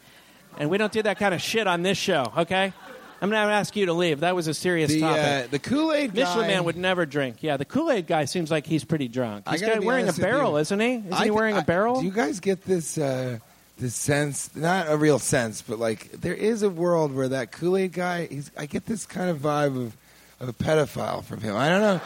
[0.57, 2.31] and we don't do that kind of shit on this show.
[2.37, 2.73] Okay,
[3.21, 4.21] I'm going to ask you to leave.
[4.21, 5.21] That was a serious The, topic.
[5.45, 6.23] uh, the Kool Aid guy.
[6.23, 7.37] Michelin Man would never drink.
[7.41, 9.47] Yeah, the Kool Aid guy seems like he's pretty drunk.
[9.49, 10.95] He's got, wearing a barrel, isn't he?
[10.95, 11.99] Isn't I- he wearing I- a barrel?
[11.99, 13.39] Do you guys get this uh,
[13.77, 14.55] this sense?
[14.55, 18.27] Not a real sense, but like there is a world where that Kool Aid guy.
[18.27, 19.97] He's, I get this kind of vibe of
[20.39, 21.55] of a pedophile from him.
[21.57, 22.01] I don't know.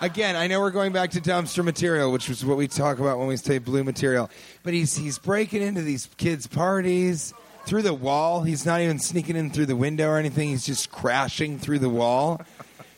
[0.00, 3.18] Again, I know we're going back to dumpster material, which was what we talk about
[3.18, 4.30] when we say blue material.
[4.62, 7.34] But he's he's breaking into these kids' parties
[7.66, 8.42] through the wall.
[8.42, 10.48] He's not even sneaking in through the window or anything.
[10.48, 12.40] He's just crashing through the wall.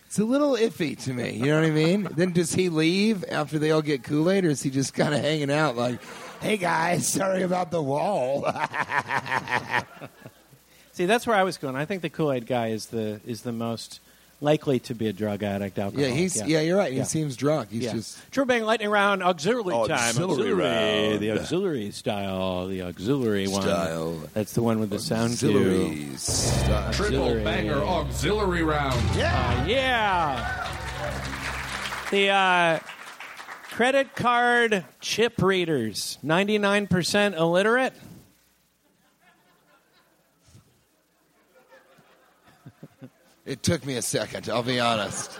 [0.06, 1.32] It's a little iffy to me.
[1.32, 2.08] You know what I mean?
[2.16, 5.12] Then does he leave after they all get Kool Aid, or is he just kind
[5.14, 6.00] of hanging out like,
[6.40, 8.44] "Hey guys, sorry about the wall."
[10.92, 11.76] See, that's where I was going.
[11.76, 14.00] I think the Kool Aid guy is the is the most
[14.40, 15.78] likely to be a drug addict.
[15.78, 16.10] Alcoholic.
[16.10, 16.60] yeah, he's yeah.
[16.60, 16.92] you're right.
[16.92, 17.70] He seems drunk.
[17.70, 17.92] He's Yeah.
[17.94, 20.10] just True Bang Lightning Round auxiliary, time.
[20.10, 21.20] Auxiliary round.
[21.20, 22.66] The auxiliary style.
[22.68, 23.62] The auxiliary one.
[23.62, 24.20] Style.
[24.34, 25.48] That's the one with the sound cue.
[25.48, 26.92] auxiliary style.
[26.92, 27.44] Triple Auxiliary.
[27.44, 28.94] banger auxiliary round.
[29.14, 30.64] Uh, yeah.
[32.10, 32.78] The uh,
[33.70, 37.92] credit card chip readers, 99% illiterate.
[43.46, 44.48] It took me a second.
[44.48, 45.38] I'll be honest.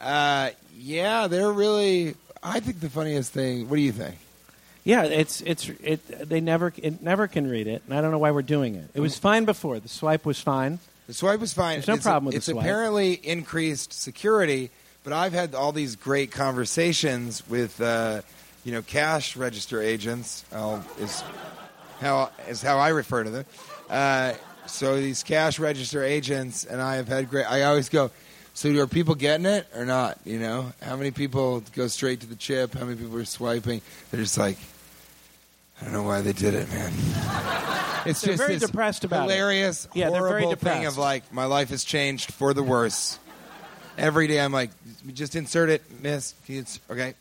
[0.00, 2.14] Uh, yeah, they're really.
[2.42, 3.68] I think the funniest thing.
[3.68, 4.16] What do you think?
[4.84, 6.28] Yeah, it's it's it.
[6.28, 8.88] They never it never can read it, and I don't know why we're doing it.
[8.94, 9.80] It was fine before.
[9.80, 10.78] The swipe was fine.
[11.08, 11.76] The swipe was fine.
[11.78, 12.62] There's no it's problem with the swipe.
[12.62, 14.70] Apparently increased security,
[15.02, 18.22] but I've had all these great conversations with, uh,
[18.64, 20.44] you know, cash register agents.
[20.52, 21.24] I'll, is
[22.00, 23.44] how is how I refer to them.
[23.90, 24.34] Uh,
[24.66, 27.44] so these cash register agents, and I have had great.
[27.46, 28.10] I always go.
[28.54, 30.18] So are people getting it or not?
[30.24, 32.72] You know, how many people go straight to the chip?
[32.74, 33.82] How many people are swiping?
[34.10, 34.56] They're just like,
[35.80, 36.92] I don't know why they did it, man.
[38.06, 39.32] It's They're just very depressed about it.
[39.32, 40.86] hilarious, Yeah, they're very horrible thing depressed.
[40.86, 43.18] of like my life has changed for the worse.
[43.98, 44.70] Every day I'm like,
[45.12, 46.32] just insert it, miss.
[46.44, 47.14] Can you ins- Okay.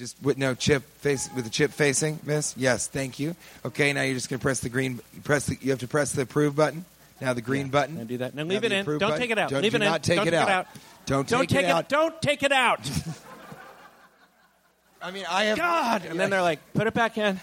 [0.00, 2.54] Just with no chip face with the chip facing, miss.
[2.56, 3.36] Yes, thank you.
[3.66, 4.98] Okay, now you're just gonna press the green.
[5.24, 5.58] Press the.
[5.60, 6.86] You have to press the approve button.
[7.20, 7.98] Now the green button.
[7.98, 8.34] And do that.
[8.34, 8.86] Now Now leave it in.
[8.86, 9.18] Don't button.
[9.18, 9.50] take it out.
[9.50, 9.92] Don't, leave do it in.
[10.00, 10.48] take Don't it take out.
[10.48, 10.66] it out.
[11.04, 11.90] Don't, Don't take, take it out.
[11.90, 12.80] Don't take it out.
[15.02, 16.06] I mean, I have God.
[16.06, 17.38] And then they're like, put it back in.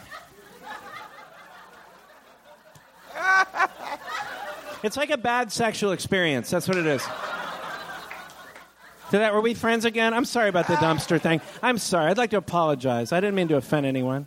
[4.82, 6.49] it's like a bad sexual experience.
[6.49, 7.03] That's what it is.
[9.12, 9.34] Did that?
[9.34, 10.14] Were we friends again?
[10.14, 11.39] I'm sorry about the dumpster thing.
[11.64, 12.12] I'm sorry.
[12.12, 13.12] I'd like to apologize.
[13.12, 14.26] I didn't mean to offend anyone.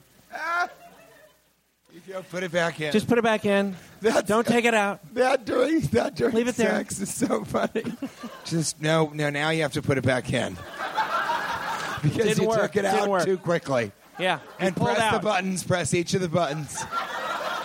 [1.92, 2.92] You go, put it back in.
[2.92, 3.76] Just put it back in.
[4.00, 5.00] That's- Don't take it out.
[5.14, 6.70] That during that during Leave it there.
[6.70, 7.82] sex is so funny.
[8.44, 9.28] Just no, no.
[9.28, 10.54] Now you have to put it back in
[12.02, 12.60] because Didn't you work.
[12.62, 13.24] took it Didn't out work.
[13.24, 13.92] too quickly.
[14.18, 14.38] Yeah.
[14.58, 15.12] And press out.
[15.14, 15.62] the buttons.
[15.64, 16.82] Press each of the buttons.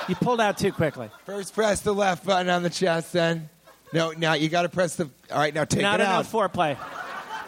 [0.07, 1.09] You pulled out too quickly.
[1.25, 3.13] First, press the left button on the chest.
[3.13, 3.49] Then,
[3.93, 4.11] no.
[4.11, 5.09] Now you got to press the.
[5.31, 6.09] All right, now take Not it out.
[6.09, 6.77] Not enough foreplay.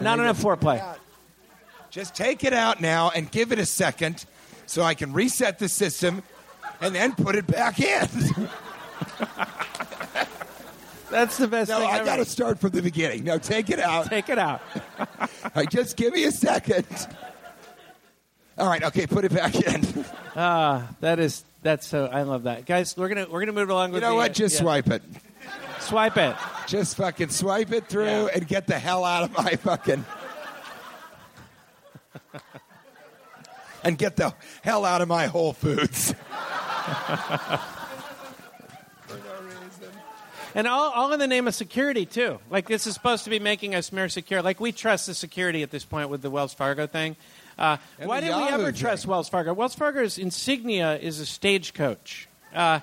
[0.00, 0.96] Not enough foreplay.
[1.90, 4.24] Just take it out now and give it a second,
[4.66, 6.22] so I can reset the system,
[6.80, 8.08] and then put it back in.
[11.10, 12.04] That's the best no, thing I ever.
[12.04, 13.24] got to start from the beginning.
[13.24, 14.06] No, take it out.
[14.06, 14.60] Take it out.
[15.54, 16.86] Right, just give me a second.
[18.58, 20.04] All right, okay, put it back in.
[20.36, 22.06] Ah, that is that's so.
[22.06, 22.96] I love that, guys.
[22.96, 24.02] We're gonna we're gonna move along You with.
[24.02, 24.34] You know the, what?
[24.34, 24.60] Just yeah.
[24.60, 25.02] swipe it.
[25.88, 26.36] Swipe it.
[26.66, 28.28] Just fucking swipe it through Yeah.
[28.34, 30.04] and get the hell out of my fucking.
[33.84, 36.12] and get the hell out of my Whole Foods.
[36.12, 36.16] For
[39.16, 39.88] no reason.
[40.54, 42.38] And all, all in the name of security too.
[42.50, 44.42] Like this is supposed to be making us more secure.
[44.42, 47.16] Like we trust the security at this point with the Wells Fargo thing.
[47.58, 49.06] Uh, why did we ever trust.
[49.06, 49.52] Wells Fargo?
[49.52, 52.28] Wells Fargo's insignia is a stagecoach.
[52.54, 52.80] Uh,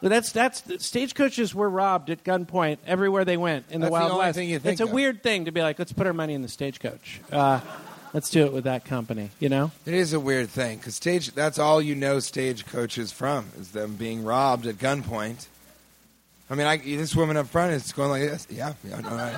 [0.00, 4.12] that's that's stagecoaches were robbed at gunpoint everywhere they went in the That's the Wild
[4.12, 4.36] only West.
[4.36, 4.92] thing you think it's a of.
[4.92, 7.20] weird thing to be like, let's put our money in the stagecoach.
[7.32, 7.60] Uh,
[8.14, 9.30] let's do it with that company.
[9.40, 9.72] You know.
[9.86, 11.32] It is a weird thing because stage.
[11.32, 15.46] That's all you know stagecoach is from is them being robbed at gunpoint.
[16.50, 18.46] I mean, I, this woman up front is going like this.
[18.50, 19.32] Yeah, yeah, no, I,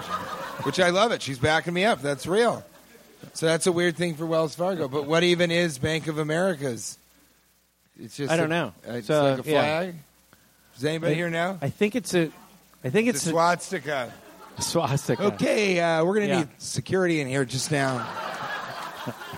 [0.62, 1.22] which I love it.
[1.22, 2.02] She's backing me up.
[2.02, 2.62] That's real.
[3.32, 4.86] So that's a weird thing for Wells Fargo.
[4.88, 6.98] But what even is Bank of America's?
[7.98, 8.72] It's just I don't a- know.
[8.86, 9.90] It's So, like a yeah.
[10.80, 10.80] Flag.
[10.80, 11.58] Does anybody here now?
[11.62, 12.30] I think it's a.
[12.82, 14.12] I think It's it's a swastika.
[14.56, 15.22] a swastika.
[15.34, 16.38] Okay, uh, we're going to Yeah.
[16.40, 18.06] need security in here just now.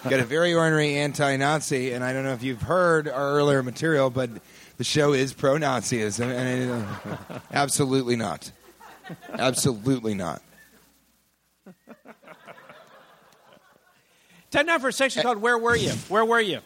[0.05, 4.11] Got a very ornery anti-Nazi, and I don't know if you've heard our earlier material,
[4.11, 4.31] but
[4.77, 6.69] the show is pro-Nazism, and it,
[7.31, 8.51] uh, absolutely not,
[9.35, 10.43] absolutely not.
[14.51, 16.59] Time now for a section called "Where Were You?" Where were you?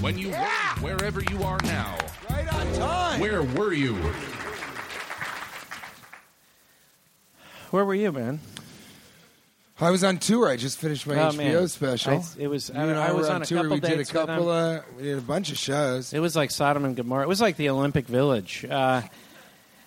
[0.00, 0.36] When you were
[0.80, 1.96] wherever you are now,
[2.36, 3.20] Right on time.
[3.20, 3.94] where were you?
[7.70, 8.40] Where were you, man?
[9.78, 10.48] I was on tour.
[10.48, 11.68] I just finished my Oh, HBO man.
[11.68, 12.12] special.
[12.14, 13.58] I- it was- You I- and I was were on a tour.
[13.62, 14.48] couple we did a dates with couple.
[14.48, 16.12] Uh, we did a bunch of shows.
[16.14, 17.24] It was like Sodom and Gomorrah.
[17.24, 18.64] It was like the Olympic Village.
[18.70, 19.02] Uh,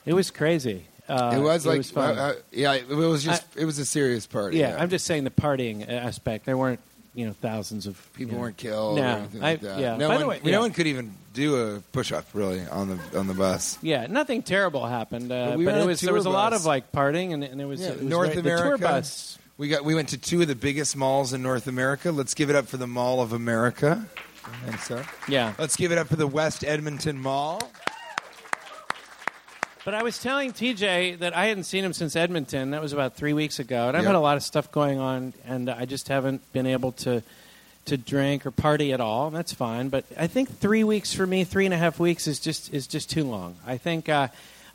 [0.06, 0.86] it was crazy.
[1.08, 2.18] Uh, it was like, fun.
[2.20, 4.58] uh, uh, yeah, it was just, it was a serious party.
[4.58, 6.46] yeah, I'm just saying the partying aspect.
[6.46, 6.80] There weren't,
[7.20, 9.80] you know, thousands of People you know- weren't killed No, or anything like I- that.
[9.80, 9.98] yeah.
[9.98, 10.60] No, By one, the way, no yeah.
[10.60, 13.78] one could even do a push-up really on the on the bus.
[13.82, 16.54] Yeah, nothing terrible happened, uh, But but, we on it was there was a lot
[16.54, 18.64] of like partying, and, and it was, Yeah, it was North very- America.
[18.78, 19.38] The tour bus.
[19.58, 22.12] We got we went to two of the biggest malls in North America.
[22.14, 24.06] Let's give it up for the Mall of America.
[24.66, 25.06] Thanks, sir.
[25.28, 27.62] Yeah, Let's give it up for the West Edmonton Mall.
[29.86, 32.72] But I was telling TJ that I hadn't seen him since Edmonton.
[32.72, 34.10] That was about three weeks ago, and I've Yep.
[34.10, 37.24] had a lot of stuff going on, and I just haven't been able to
[37.86, 39.28] to drink or party at all.
[39.28, 39.90] And that's fine.
[39.90, 42.86] But I think three weeks for me, three and a half weeks is just is
[42.88, 43.56] just too long.
[43.66, 44.28] I think uh,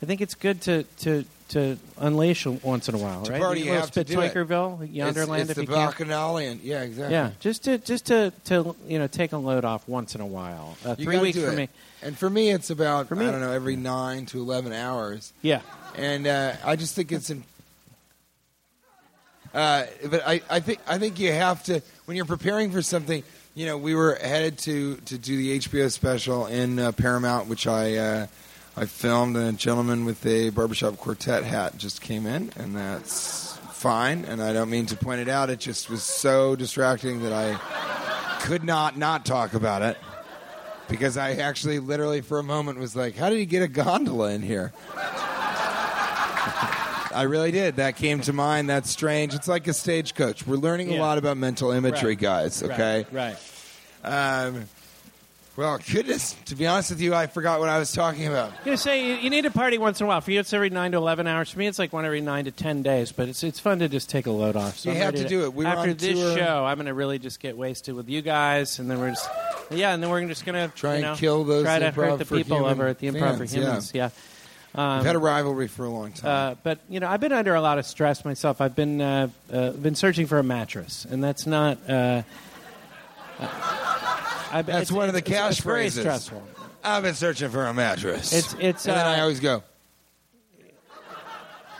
[0.05, 3.41] I think it's good to to to unleash once in a while, To right?
[3.41, 4.15] party, you have to do.
[4.15, 5.67] Twinkerville, It's, Yonderland, it's if the you.
[5.67, 6.59] Bacchanalian.
[6.61, 7.13] Yeah, exactly.
[7.15, 10.25] Yeah, just to just to, to you know take a load off once in a
[10.27, 10.77] while.
[10.85, 11.55] Uh, three weeks for it.
[11.55, 11.69] me.
[12.03, 15.33] And for me, it's about me- I don't know every nine to eleven hours.
[15.41, 15.61] Yeah,
[15.95, 17.43] And uh, I just think it's in,
[19.55, 23.23] Uh, but I, I think I think you have to when you're preparing for something.
[23.55, 27.65] You know, we were headed to to do the HBO special in uh, Paramount, which
[27.65, 28.27] I uh,
[28.77, 34.25] I filmed, a gentleman with a barbershop quartet hat just came in, and that's fine.
[34.25, 37.57] And I don't mean to point it out; it just was so distracting that I
[38.41, 39.97] could not not talk about it
[40.89, 44.31] because I actually, literally, for a moment, was like, "How did he get a gondola
[44.31, 44.73] in here?"
[47.13, 47.77] I really did.
[47.77, 48.69] That came to mind.
[48.69, 49.33] That's strange.
[49.33, 50.45] It's like a stagecoach.
[50.45, 52.19] We're learning a lot about mental imagery, Right.
[52.19, 52.61] guys.
[52.61, 53.05] Okay.
[53.09, 53.37] Right.
[54.03, 54.65] Um,
[55.57, 56.35] well, goodness.
[56.45, 58.51] To be honest with you, I forgot what I was talking about.
[58.65, 60.19] You know, say you, need a party once in a while.
[60.21, 61.49] For you, it's every nine to eleven hours.
[61.51, 63.11] For me, it's like one every nine to ten days.
[63.11, 64.79] But it's it's fun to just take a load off.
[64.79, 65.53] So You I'm have ready to do it.
[65.53, 66.37] We after this tour.
[66.37, 69.29] show, I'm going to really just get wasted with you guys, and then we're just
[69.71, 72.19] yeah, and then we're just going to Try you and kill those try to hurt
[72.19, 73.91] the people over at the improv fans, for humans.
[73.93, 74.09] Yeah.
[74.75, 76.51] Um, We've had a rivalry for a long time.
[76.51, 78.59] uh, but you know, I've been under a lot of stress myself.
[78.59, 81.77] I've been uh, uh, been searching for a mattress, and that's not.
[84.51, 86.01] I, That's one of the cash it's very phrases.
[86.01, 86.43] stressful.
[86.83, 88.31] I've been searching for a mattress.
[88.33, 88.85] It's it's.
[88.87, 89.63] and then uh, I always go,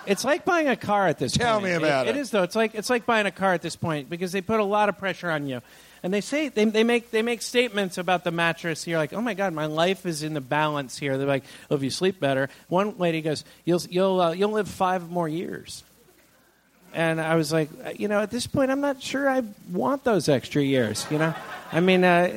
[0.08, 1.66] It's like buying a car at this Tell point.
[1.66, 2.20] me about It it.
[2.20, 2.44] is though.
[2.44, 4.90] It's like it's like buying a car at this point because they put a lot
[4.90, 5.62] of pressure on you.
[6.04, 8.86] And they say they, they make they make statements about the mattress.
[8.86, 11.18] You're like, oh my god, my life is in the balance here.
[11.18, 12.50] They're like, oh, if you sleep better.
[12.68, 15.84] One lady goes, you'll you'll uh, you'll live five more years.
[16.96, 20.06] And I was like, uh, you know, at this point, I'm not sure I want
[20.06, 21.06] those extra years.
[21.12, 21.36] You know,
[21.74, 22.32] I mean, uh,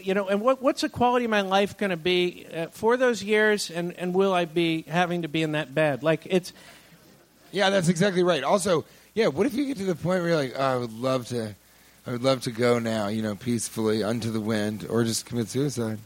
[0.00, 2.98] you know, and what what's the quality of my life going to be uh, for
[2.98, 3.70] those years?
[3.70, 6.02] And and will I be having to be in that bed?
[6.02, 6.52] Like it's
[7.52, 8.44] yeah, that's exactly right.
[8.44, 8.84] Also,
[9.14, 11.28] yeah, what if you get to the point where you're like, oh, I would love
[11.28, 11.54] to,
[12.06, 15.48] I would love to go now, you know, peacefully unto the wind, or just commit
[15.48, 15.98] suicide.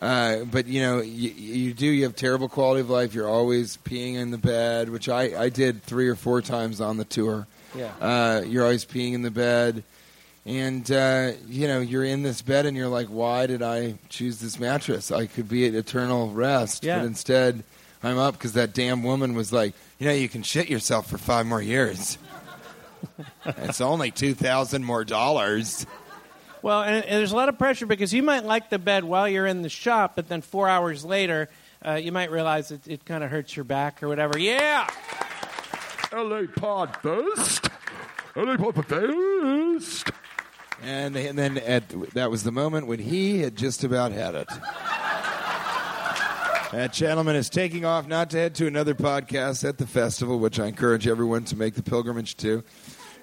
[0.00, 1.86] Uh, but you know, you, you do.
[1.86, 3.14] You have terrible quality of life.
[3.14, 6.96] You're always peeing in the bed, which I, I did three or four times on
[6.98, 7.46] the tour.
[7.76, 7.92] Yeah.
[8.00, 9.82] Uh, you're always peeing in the bed,
[10.46, 14.38] and uh, you know you're in this bed, and you're like, why did I choose
[14.38, 15.10] this mattress?
[15.10, 16.98] I could be at eternal rest, Yeah.
[17.00, 17.64] but instead
[18.02, 21.18] I'm up because that damn woman was like, you know, you can shit yourself for
[21.18, 22.18] five more years.
[23.46, 25.86] it's only two thousand more dollars.
[26.62, 29.28] Well, and, and there's a lot of pressure because you might like the bed while
[29.28, 31.48] you're in the shop, but then four hours later,
[31.84, 34.38] uh, you might realize it, it kind of hurts your back or whatever.
[34.38, 34.88] Yeah.
[36.12, 37.68] LA Pod Fest.
[38.34, 40.10] LA Pod Fest.
[40.82, 44.48] And, and then at, that was the moment when he had just about had it.
[46.72, 50.60] That gentleman is taking off not to head to another podcast at the festival, which
[50.60, 52.62] I encourage everyone to make the pilgrimage to.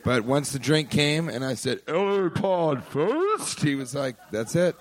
[0.05, 4.55] But once the drink came and I said, LA Pod Fest, he was like, that's
[4.55, 4.75] it.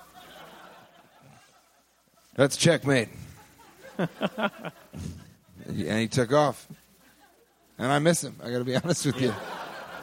[2.35, 3.09] That's checkmate.
[3.97, 4.11] and
[5.67, 6.67] he took off.
[7.79, 8.35] And I miss him.
[8.43, 9.33] I got to be honest with you.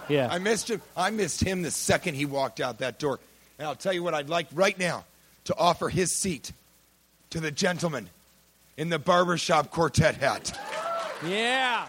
[0.09, 0.29] Yeah.
[0.29, 0.83] I missed him.
[0.97, 3.21] I missed him the second he walked out that door.
[3.61, 5.05] And I'll tell you what I'd like right now
[5.45, 6.51] to offer his seat
[7.31, 8.11] to the gentleman
[8.77, 10.59] in the barbershop quartet hat.
[11.25, 11.87] Yeah.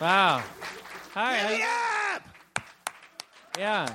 [0.00, 0.42] Wow.
[1.14, 1.36] Hi.
[1.36, 2.22] how you-
[3.58, 3.94] Yeah.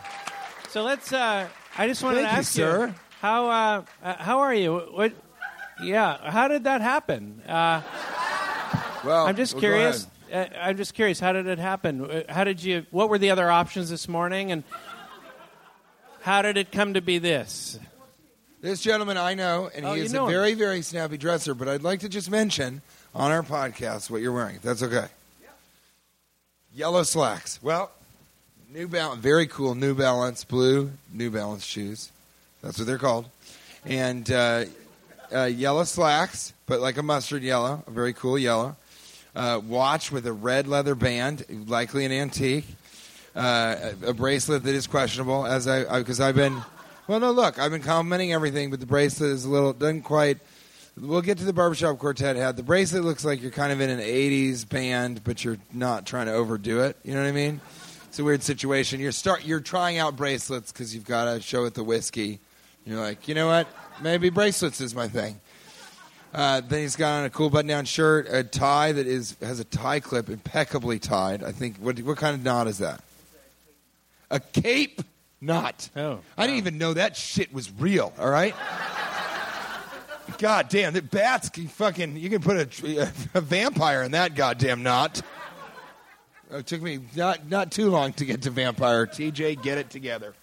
[0.70, 1.12] So let's.
[1.12, 1.48] Uh,
[1.78, 2.96] I just wanted Thank to you, ask sir.
[3.22, 4.78] how uh, uh, how are you?
[4.94, 5.14] What?
[5.82, 6.30] Yeah.
[6.30, 7.42] How did that happen?
[7.48, 7.82] Uh,
[9.04, 10.08] Well, I'm just well, curious.
[10.32, 11.20] Uh, I'm just curious.
[11.20, 12.04] How did it happen?
[12.10, 12.86] Uh, How did you?
[12.92, 14.52] What were the other options this morning?
[14.52, 14.64] And
[16.22, 17.80] how did it come to be this?
[18.62, 21.84] This gentleman I know, and Oh, he is a very, very snappy dresser, but I'd
[21.84, 22.82] like to just mention
[23.14, 25.06] on our podcast what you're wearing, if that's okay.
[26.76, 27.58] Yellow slacks.
[27.64, 27.90] Well,
[28.70, 32.12] New Balance, very cool New Balance blue New Balance shoes.
[32.62, 33.30] That's what they're called.
[33.86, 34.66] And uh,
[35.34, 38.76] uh, yellow slacks, but like a mustard yellow, a very cool yellow.
[39.34, 42.66] Uh, watch with a red leather band, likely an antique.
[43.34, 46.62] Uh, a, a bracelet that is questionable, as I because I've been.
[47.08, 50.40] Well, no, look, I've been complimenting everything, but the bracelet is a little doesn't quite.
[50.98, 52.56] We'll get to the barbershop quartet hat.
[52.56, 56.28] The bracelet looks like you're kind of in an '80s band, but you're not trying
[56.28, 56.96] to overdo it.
[57.04, 57.60] You know what I mean?
[58.06, 59.02] It's a weird situation.
[59.02, 59.44] You're start.
[59.44, 62.40] You're trying out bracelets because you've got to show it the whiskey.
[62.86, 63.68] You're like, you know what?
[64.02, 65.42] Maybe bracelets is my thing.
[66.34, 69.66] Uh, then he's got on a cool button-down shirt, a tie that is has a
[69.66, 71.44] tie clip impeccably tied.
[71.44, 71.76] I think.
[71.78, 73.04] What what kind of knot is that?
[74.32, 75.02] A cape
[75.42, 75.90] knot.
[75.98, 78.14] Oh, I didn't even know that shit was real.
[78.18, 78.56] All right.
[80.38, 82.18] God damn, the bats can fucking.
[82.18, 85.22] You can put a, a vampire in that goddamn knot.
[86.52, 89.06] It took me not not too long to get to vampire.
[89.06, 90.34] TJ, get it together.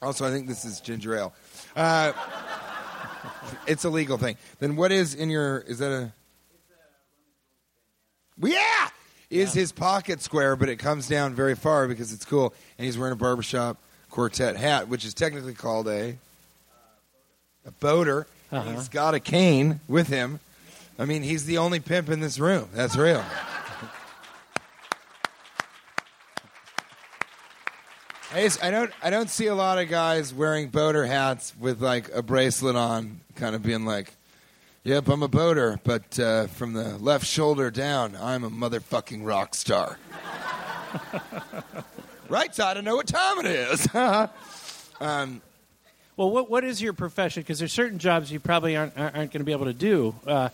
[0.00, 1.34] Also, I think this is ginger ale.
[1.74, 2.12] Uh,
[3.66, 4.36] it's a legal thing.
[4.58, 5.58] Then what is in your?
[5.60, 6.12] Is that a?
[8.40, 8.88] Yeah,
[9.30, 12.96] is his pocket square, but it comes down very far because it's cool, and he's
[12.96, 13.78] wearing a barbershop
[14.10, 16.16] quartet hat, which is technically called a
[17.64, 18.26] a boater.
[18.50, 18.70] Uh-huh.
[18.70, 20.40] He's got a cane with him.
[20.98, 22.68] I mean, he's the only pimp in this room.
[22.72, 23.24] That's real.
[28.30, 31.80] I, just, I don't I don't see a lot of guys wearing boater hats with
[31.80, 34.12] like a bracelet on, kind of being like,
[34.84, 39.54] "Yep, I'm a boater, but uh, from the left shoulder down, I'm a motherfucking rock
[39.54, 39.98] star."
[42.28, 43.88] right side, I know what time it is.
[45.00, 45.40] um,
[46.18, 47.42] Well, what what is your profession?
[47.44, 50.16] Because there's certain jobs you probably aren't aren't going to be able to do.
[50.26, 50.48] Uh,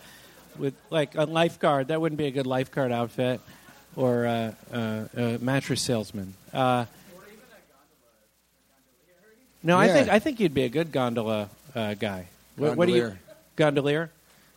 [0.58, 3.40] with like a lifeguard, that wouldn't be a good lifeguard outfit,
[3.96, 6.34] or uh, uh, a mattress salesman.
[6.52, 6.84] Uh,
[9.62, 9.92] no, I Yeah.
[9.94, 12.28] think I think you'd be a good gondola uh, guy.
[12.56, 13.16] What, what do you
[13.56, 14.10] gondolier?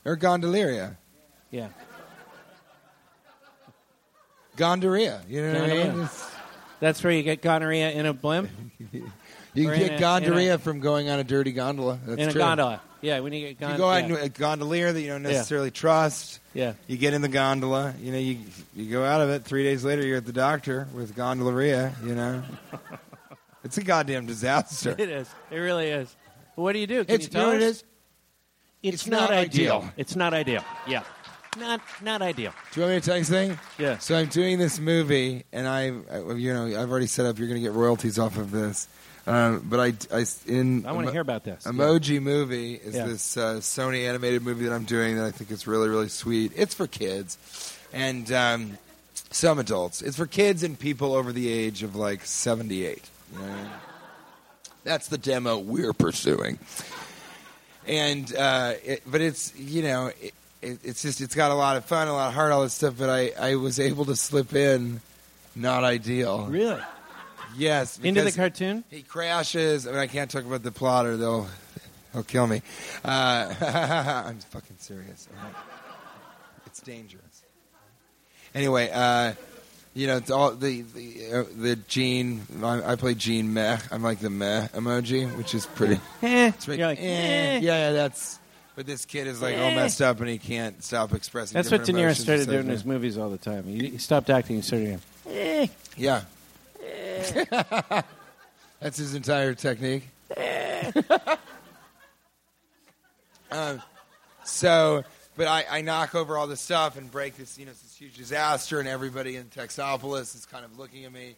[0.04, 0.98] or gondolier,
[1.52, 1.70] Yeah,
[4.58, 5.22] gondoria.
[5.30, 5.88] You know what I mean?
[6.04, 6.32] It's-
[6.82, 8.50] that's where you get gonorrhea in a blimp.
[9.58, 12.00] You can get a- a- from going on a dirty gondola.
[12.06, 12.40] That's in a true.
[12.40, 12.82] gondola.
[13.02, 14.18] Yeah, when you get you go out yeah.
[14.18, 15.32] in a gondolier that you don't Yeah.
[15.32, 16.40] necessarily trust.
[16.54, 16.74] yeah.
[16.88, 18.40] You get in the gondola, you know, you
[18.76, 19.44] you go out of it.
[19.44, 21.94] Three days later, you're at the doctor with gondolaria.
[22.06, 22.44] You know,
[23.64, 24.96] it's a goddamn disaster.
[24.98, 25.30] It is.
[25.52, 26.16] It really is.
[26.56, 27.06] What do you do?
[27.06, 27.76] Can It's you you know tell us?
[27.76, 27.84] is.
[28.84, 29.76] It's, It's not, not ideal.
[29.78, 29.94] ideal.
[29.98, 30.64] It's not ideal.
[30.88, 31.04] Yeah.
[31.58, 32.54] Not not ideal.
[32.74, 33.60] Do you want me to tell you something?
[33.80, 33.98] Yeah.
[33.98, 37.38] So I'm doing this movie, and I you know, I've already set up.
[37.40, 38.88] You're going to get royalties off of this.
[39.28, 41.66] Um, but I, I in I want to hear about this.
[41.66, 43.06] Emoji Movie is Yeah.
[43.08, 46.54] this uh, Sony animated movie that I'm doing that I think is really, really sweet.
[46.56, 47.38] It's for kids
[47.92, 48.78] and um,
[49.30, 50.02] some adults.
[50.02, 53.10] It's for kids and people over the age of like 78.
[53.34, 53.72] You know what I mean?
[54.86, 56.58] That's the demo we're pursuing.
[57.86, 61.76] And uh, it, but it's you know it, it, it's just it's got a lot
[61.78, 62.96] of fun, a lot of heart, all this stuff.
[62.98, 65.02] But I I was able to slip in
[65.56, 66.46] not ideal.
[66.48, 66.82] Really?
[67.58, 68.84] Yes, Into the cartoon?
[68.90, 69.88] he crashes.
[69.88, 71.48] I mean, I can't talk about the plot, or they'll
[72.14, 72.62] they'll kill me.
[73.04, 73.54] Uh,
[74.28, 75.28] I'm fucking serious.
[76.68, 77.24] It's dangerous.
[78.54, 79.34] Anyway, uh,
[79.94, 82.44] you know, it's all the the, uh, the Gene.
[82.64, 83.80] I, I play Gene Meh.
[83.92, 86.00] I'm like the Meh emoji, which is pretty.
[86.22, 86.50] Eh.
[86.50, 87.04] It's pretty You're like, eh.
[87.04, 87.60] eh.
[87.60, 88.40] Yeah, yeah, that's.
[88.76, 91.56] But this kid is like all messed up, and he can't stop expressing.
[91.56, 93.64] That's what De Niro started doing in his movies all the time.
[93.64, 94.58] He, he stopped acting.
[94.58, 96.22] He started going, Yeah.
[98.80, 100.10] That's his entire technique.
[103.52, 103.82] um,
[104.44, 105.04] so,
[105.36, 108.16] but I, I knock over all this stuff and break this, you know, this huge
[108.18, 111.36] disaster, and everybody in Textopolis is kind of looking at me,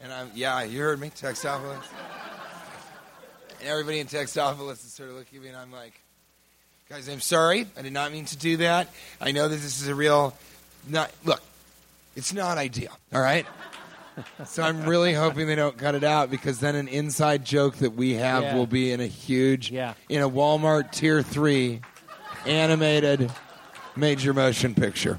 [0.00, 1.82] and I'm, yeah, you heard me, Textopolis.
[3.60, 5.92] and everybody in Textopolis is sort of looking at me, and I'm like,
[6.88, 8.88] guys, I'm sorry, I did not mean to do that.
[9.20, 10.36] I know that this is a real,
[10.88, 11.42] not look,
[12.16, 13.46] it's not ideal, all right.
[14.44, 17.94] So I'm really hoping they don't cut it out because then an inside joke that
[17.94, 18.54] we have Yeah.
[18.56, 19.94] will be in a huge, Yeah.
[20.08, 21.80] in a Walmart Tier Three
[22.46, 23.30] animated
[23.96, 25.18] major motion picture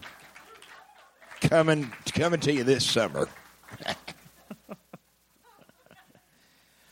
[1.41, 3.27] coming coming to you this summer.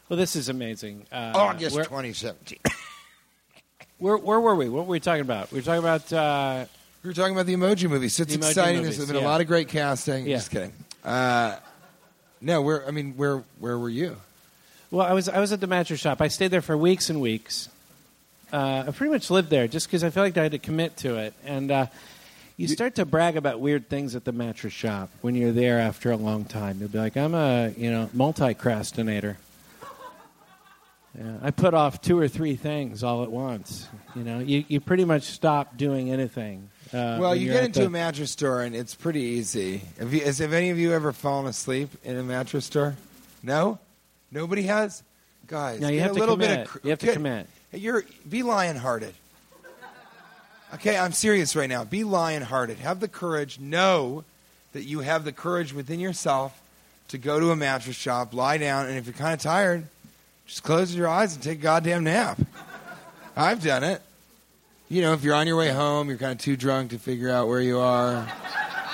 [0.07, 1.05] Well, this is amazing.
[1.11, 2.57] Uh, August where, 2017.
[3.99, 4.67] where, where were we?
[4.67, 5.51] What were we talking about?
[5.51, 6.11] We were talking about.
[6.11, 6.65] Uh,
[7.03, 8.81] We were talking about the Emoji Movie, so it's Emoji exciting.
[8.81, 10.25] Movies, There's been a lot of great casting.
[10.25, 10.37] Yeah.
[10.37, 10.73] Just kidding.
[11.03, 11.57] Uh,
[12.41, 14.17] no, where I mean, where where were you?
[14.91, 16.21] well, I was I was at the mattress shop.
[16.21, 17.69] I stayed there for weeks and weeks.
[18.51, 20.97] Uh, I pretty much lived there just because I felt like I had to commit
[20.97, 21.35] to it.
[21.45, 21.85] And uh,
[22.57, 26.11] you start to brag about weird things at the mattress shop when you're there after
[26.11, 26.77] a long time.
[26.79, 29.37] You'll be like, "I'm a you know multi-crastinator."
[31.17, 33.87] Yeah, I put off two or three things all at once.
[34.15, 36.69] You know, you, you pretty much stop doing anything.
[36.93, 39.81] Uh, well, you get into the- a mattress store and it's pretty easy.
[39.99, 42.95] Have, you, has, have any of you ever fallen asleep in a mattress store?
[43.43, 43.77] No,
[44.31, 45.03] nobody has.
[45.47, 46.49] Guys, No, you have a to little commit.
[46.49, 46.67] bit of.
[46.67, 47.47] cr- You have to get- commit.
[47.71, 49.13] You're be lion-hearted.
[50.75, 51.83] Okay, I'm serious right now.
[51.83, 52.77] Be lion-hearted.
[52.79, 53.59] Have the courage.
[53.59, 54.23] Know
[54.73, 56.59] that you have the courage within yourself
[57.07, 59.85] to go to a mattress shop, lie down, and if you're kind of tired,
[60.45, 62.39] just close your eyes and take a goddamn nap.
[63.35, 64.01] I've done it.
[64.91, 67.29] You know, if you're on your way home, you're kind of too drunk to figure
[67.29, 68.27] out where you are.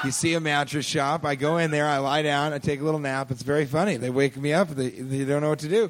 [0.03, 1.23] You see a mattress shop.
[1.23, 3.31] I go in there, I lie down, I take a little nap.
[3.31, 3.95] It's very funny.
[3.95, 4.67] They wake me up.
[4.67, 5.89] They, they don't know what to do.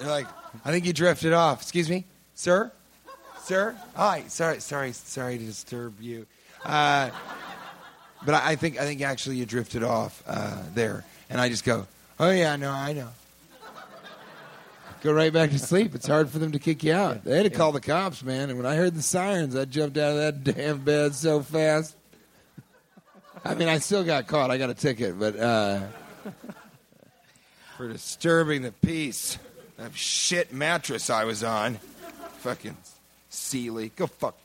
[0.00, 0.26] They're like,
[0.64, 1.62] I think you drifted off.
[1.62, 2.72] Excuse me, sir?
[3.44, 3.76] Sir?
[3.94, 4.24] Hi.
[4.26, 6.26] Sorry, sorry, sorry to disturb you.
[6.64, 7.10] Uh,
[8.24, 11.04] but I, I think I think actually you drifted off uh, there.
[11.30, 11.86] And I just go,
[12.18, 13.10] oh, yeah, no, I know.
[15.06, 15.94] Go right back to sleep.
[15.94, 17.22] It's hard for them to kick you out.
[17.24, 18.50] They had to call the cops, man.
[18.50, 21.96] And when I heard the sirens, I jumped out of that damn bed so fast.
[23.44, 24.50] I mean, I still got caught.
[24.50, 25.82] I got a ticket, but uh,
[27.76, 29.38] for disturbing the peace.
[29.76, 31.78] That shit mattress I was on.
[32.40, 32.76] Fucking
[33.28, 33.92] Sealy.
[33.94, 34.36] Go fuck.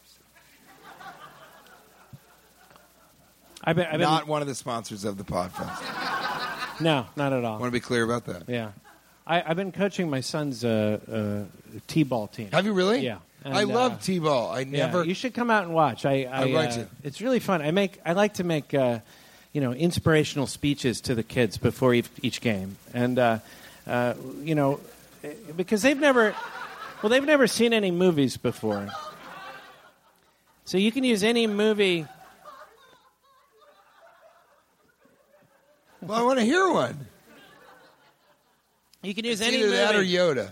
[3.63, 6.81] I've been, I've been Not one of the sponsors of the podcast.
[6.81, 7.59] no, not at all.
[7.59, 8.49] want to be clear about that.
[8.49, 8.71] Yeah,
[9.25, 12.49] I, I've been coaching my son's uh, uh, t-ball team.
[12.51, 12.99] Have you really?
[12.99, 14.51] Yeah, I love uh, t-ball.
[14.51, 15.03] I Yeah, never.
[15.03, 16.05] you should come out and watch.
[16.05, 16.87] I, I I'd like uh, to.
[17.03, 17.61] It's really fun.
[17.61, 17.99] I make.
[18.05, 18.73] I like to make.
[18.73, 18.99] Uh,
[19.53, 23.39] you know, inspirational speeches to the kids before each, each game, and uh,
[23.85, 24.13] uh,
[24.43, 24.79] you know,
[25.23, 26.35] eh, because they've never.
[27.01, 28.87] Well, they've never seen any movies before.
[30.65, 32.05] So you can use any movie.
[36.01, 37.07] well, I want to hear one.
[39.03, 39.77] You can use It's any either movie.
[39.77, 40.51] that or Yoda.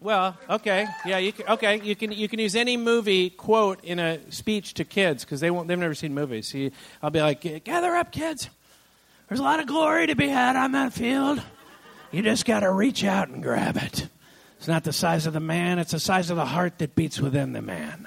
[0.00, 3.98] Well, okay, yeah, you can, okay, you can you can use any movie quote in
[3.98, 6.46] a speech to kids because they won't they've never seen movies.
[6.48, 6.70] So you,
[7.02, 8.48] I'll be like, gather up, kids.
[9.28, 11.42] There's a lot of glory to be had on that field.
[12.12, 14.08] You just got to reach out and grab it.
[14.58, 17.20] It's not the size of the man; it's the size of the heart that beats
[17.20, 18.06] within the man.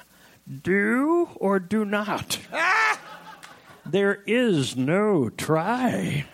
[0.63, 2.39] Do or do not.
[2.53, 2.99] Ah!
[3.85, 6.25] there is no try.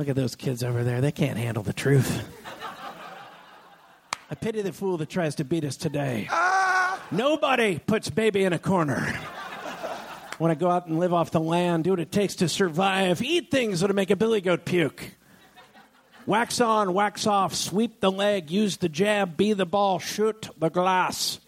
[0.00, 2.26] Look at those kids over there; they can't handle the truth.
[4.30, 6.26] I pity the fool that tries to beat us today.
[7.10, 9.14] Nobody puts baby in a corner.
[10.38, 13.20] Want to go out and live off the land, do what it takes to survive,
[13.20, 15.04] eat things that'll make a billy goat puke.
[16.24, 20.70] Wax on, wax off, sweep the leg, use the jab, be the ball, shoot the
[20.70, 21.40] glass.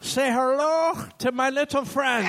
[0.00, 2.28] Say hello to my little friends.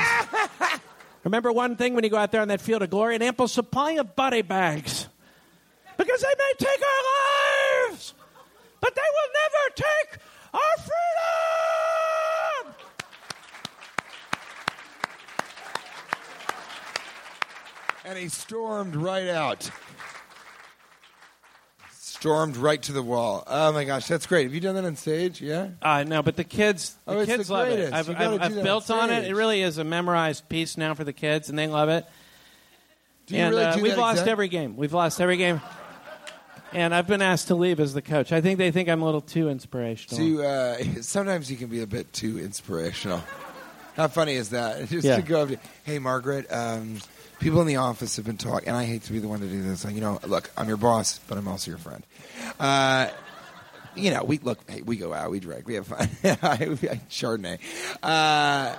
[1.26, 3.48] Remember one thing when you go out there on that field of glory an ample
[3.48, 5.08] supply of body bags.
[5.98, 8.14] Because they may take our lives,
[8.80, 10.20] but they will never take
[10.54, 12.76] our freedom.
[18.06, 19.72] And he stormed right out.
[22.26, 23.44] Stormed right to the wall.
[23.46, 24.46] Oh my gosh, that's great.
[24.46, 25.40] Have you done that on stage?
[25.42, 25.68] Yeah.
[25.80, 27.94] Uh, no, but the kids, the Oh, kids the love it.
[27.94, 29.26] I've, I've, I've that on built on it.
[29.26, 32.04] It really is a memorized piece now for the kids, and they love it.
[33.28, 34.76] Do you and really uh, we've that lost exact- every game.
[34.76, 35.62] We've lost every game.
[36.74, 38.32] And I've been asked to leave as the coach.
[38.32, 40.42] I think they think I'm a little too inspirational.
[40.44, 43.22] Uh, sometimes you can be a bit too inspirational.
[43.96, 44.80] How funny is that?
[44.90, 45.18] Just Yeah.
[45.18, 46.98] to go up to, hey Margaret, um,
[47.40, 49.48] people in the office have been talking, and I hate to be the one to
[49.48, 49.86] do this.
[49.86, 52.04] Like, you know, look, I'm your boss, but I'm also your friend.
[52.60, 53.10] Uh,
[53.96, 56.08] you know, we look, hey, we go out, we drink, we have fun.
[57.10, 57.60] Chardonnay.
[58.04, 58.76] Uh,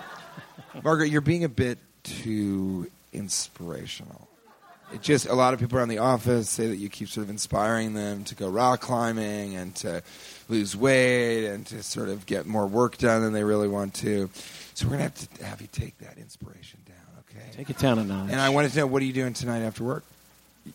[0.82, 4.28] Margaret, you're being a bit too inspirational.
[4.92, 7.30] It just a lot of people around the office say that you keep sort of
[7.30, 10.02] inspiring them to go rock climbing and to
[10.48, 14.30] lose weight and to sort of get more work done than they really want to.
[14.74, 16.95] So we're gonna have to have you take that inspiration down,
[17.36, 17.56] okay?
[17.56, 18.30] Take it down a notch.
[18.30, 20.04] And I wanted to know what are you doing tonight after work?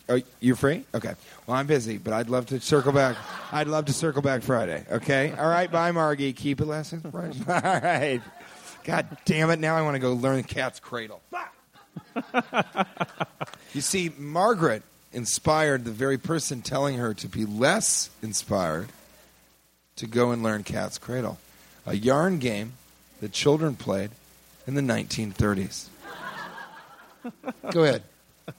[0.08, 0.86] Are you free?
[0.94, 1.14] Okay.
[1.46, 3.18] Well, I'm busy, but I'd love to circle back.
[3.52, 4.86] I'd love to circle back Friday.
[4.90, 5.34] Okay.
[5.38, 5.70] All right.
[5.70, 6.32] Bye, Margie.
[6.34, 7.46] Keep it less inspiration.
[7.50, 8.22] All right.
[8.84, 9.60] God damn it!
[9.60, 11.22] Now I want to go learn cat's cradle.
[13.74, 14.84] you see, Margaret
[15.14, 18.90] inspired the very person telling her to be less inspired
[19.98, 21.38] to go and learn cat's cradle,
[21.86, 22.74] a yarn game
[23.20, 24.10] that children played
[24.66, 25.88] in the 1930s.
[27.72, 28.04] Go ahead.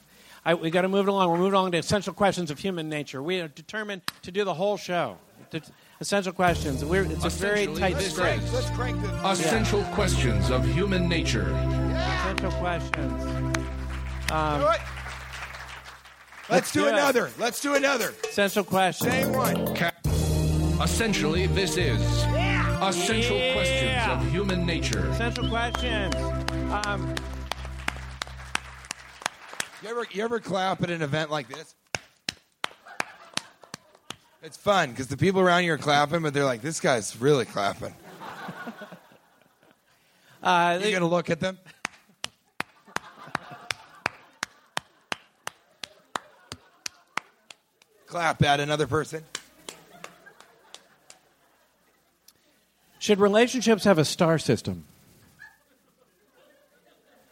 [0.45, 1.29] I, we got to move it along.
[1.29, 3.23] We're moving along to essential questions of human nature.
[3.23, 5.17] We are determined to do the whole show.
[5.51, 5.61] To-
[6.01, 6.83] essential questions.
[6.83, 8.43] We're, it's a very Essentially, tight this script.
[8.43, 9.29] is Let's crank the.
[9.29, 11.47] Essential questions of human nature.
[11.53, 13.23] Essential questions.
[14.31, 14.79] Um, Do it.
[16.49, 16.93] Let's, Let's do, do it.
[16.93, 17.29] another.
[17.39, 18.13] Let's do another.
[18.29, 19.11] essential questions.
[19.11, 19.73] Say one.
[19.75, 19.91] Ca-
[20.83, 22.01] Essentially, this is
[22.81, 23.53] essential Yeah.
[23.53, 25.07] questions of human nature.
[25.11, 26.13] Essential questions.
[26.85, 27.15] Um,
[29.83, 31.75] You ever, you ever clap at an event like this?
[34.41, 37.43] It's fun because the people around you are clapping, but they're like, "This guy's really
[37.43, 37.93] clapping."
[40.43, 41.59] uh, You gonna look at them?
[48.07, 49.25] Clap at another person.
[52.99, 54.85] should relationships have a star system?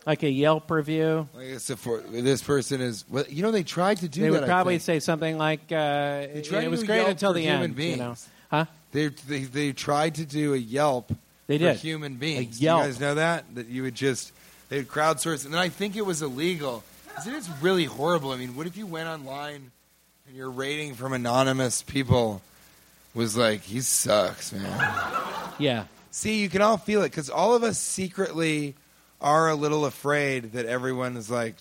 [0.06, 1.30] Like a Yelp review?
[1.36, 3.06] Like for this person is.
[3.10, 4.42] Well, you know, they tried to do they that.
[4.42, 7.30] would probably say something like, uh, They tried it to was do great Yelp until
[7.32, 7.80] for the human end.
[7.80, 8.04] You know?
[8.08, 8.30] beings.
[8.50, 8.66] Huh?
[8.92, 11.12] They, they they tried to do a Yelp
[11.48, 11.78] They for did.
[11.78, 12.58] human beings.
[12.58, 12.82] A Do Yelp.
[12.84, 13.46] you guys know that?
[13.56, 14.32] That you would just
[14.70, 16.84] they would crowdsource, and then I think it was illegal.
[17.26, 18.32] It is really horrible.
[18.32, 19.72] I mean, what if you went online
[20.28, 22.42] And your rating from anonymous people
[23.14, 24.90] was like, he sucks, man.
[25.60, 25.86] Yeah.
[26.12, 28.76] See, you can all feel it because all of us secretly
[29.22, 31.56] are a little afraid that everyone is like,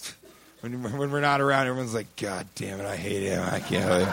[0.60, 3.46] when, when we're not around, everyone's like, God damn it, I hate him.
[3.50, 4.08] I can't.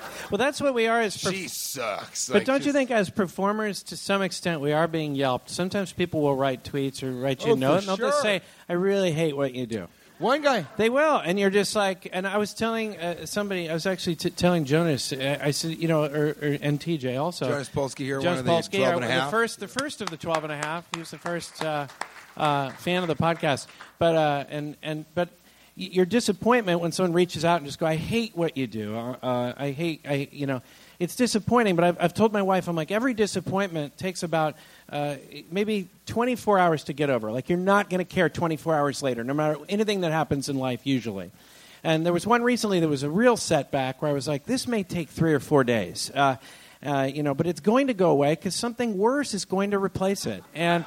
[0.30, 1.16] Well, that's what we are as.
[1.16, 2.28] perf- she sucks.
[2.28, 5.50] But Like, don't you think, as performers, to some extent, we are being yelped?
[5.50, 8.22] Sometimes people will write tweets or write you Oh, a note, for and they'll just
[8.22, 9.86] say, "I really hate what you do."
[10.18, 12.08] One guy, they will, and you're just like.
[12.12, 15.12] And I was telling uh, somebody, I was actually t- telling Jonas.
[15.12, 17.48] Uh, I said, you know, or, or, and TJ also.
[17.48, 19.26] Jonas Polsky here, Jonas one of the Polsky, 12 and a uh, half.
[19.26, 20.88] The first, the first of the 12 and a half.
[20.92, 21.86] He was the first uh,
[22.36, 23.66] uh, fan of the podcast.
[23.98, 25.30] But uh, and and but
[25.74, 28.96] your disappointment when someone reaches out and just go, "I hate what you do.
[28.96, 30.62] Uh, uh, I hate, I you know."
[30.98, 34.56] It's disappointing, but I've, I've told my wife, I'm like, every disappointment takes about
[34.88, 35.16] uh,
[35.50, 37.30] maybe 24 hours to get over.
[37.30, 40.56] Like, you're not going to care 24 hours later, no matter anything that happens in
[40.56, 41.30] life, usually.
[41.84, 44.66] And there was one recently that was a real setback where I was like, this
[44.66, 46.10] may take three or four days.
[46.14, 46.36] Uh,
[46.82, 49.78] uh, you know, but it's going to go away because something worse is going to
[49.78, 50.42] replace it.
[50.54, 50.84] And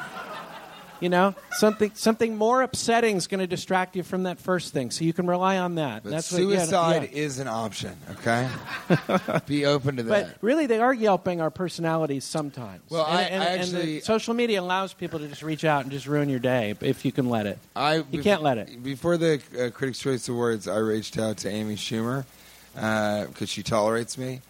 [1.00, 4.92] you know, something something more upsetting is going to distract you from that first thing,
[4.92, 6.04] so you can rely on that.
[6.04, 7.20] But That's what- yeah, suicide yeah.
[7.20, 8.50] is an option, okay?
[9.48, 10.28] Be open to that.
[10.28, 12.82] But really, they are yelping our personalities sometimes.
[12.90, 15.84] Well, and, I- and, I and actually- social media allows people to just reach out
[15.84, 17.58] and just ruin your day if you can let it.
[17.76, 18.84] I, you can't let it.
[18.84, 22.26] Before the uh, Critics' Choice Awards, I reached out to Amy Schumer
[22.74, 24.42] because she tolerates me,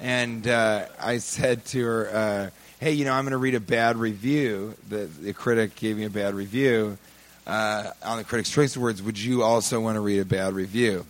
[0.00, 2.50] and uh, I said to her, uh,
[2.80, 4.74] "Hey, you know, I'm going to read a bad review.
[4.88, 6.98] The, the critic gave me a bad review
[7.46, 9.02] uh, on the Critics' Choice Awards.
[9.02, 11.06] Would you also want to read a bad review?"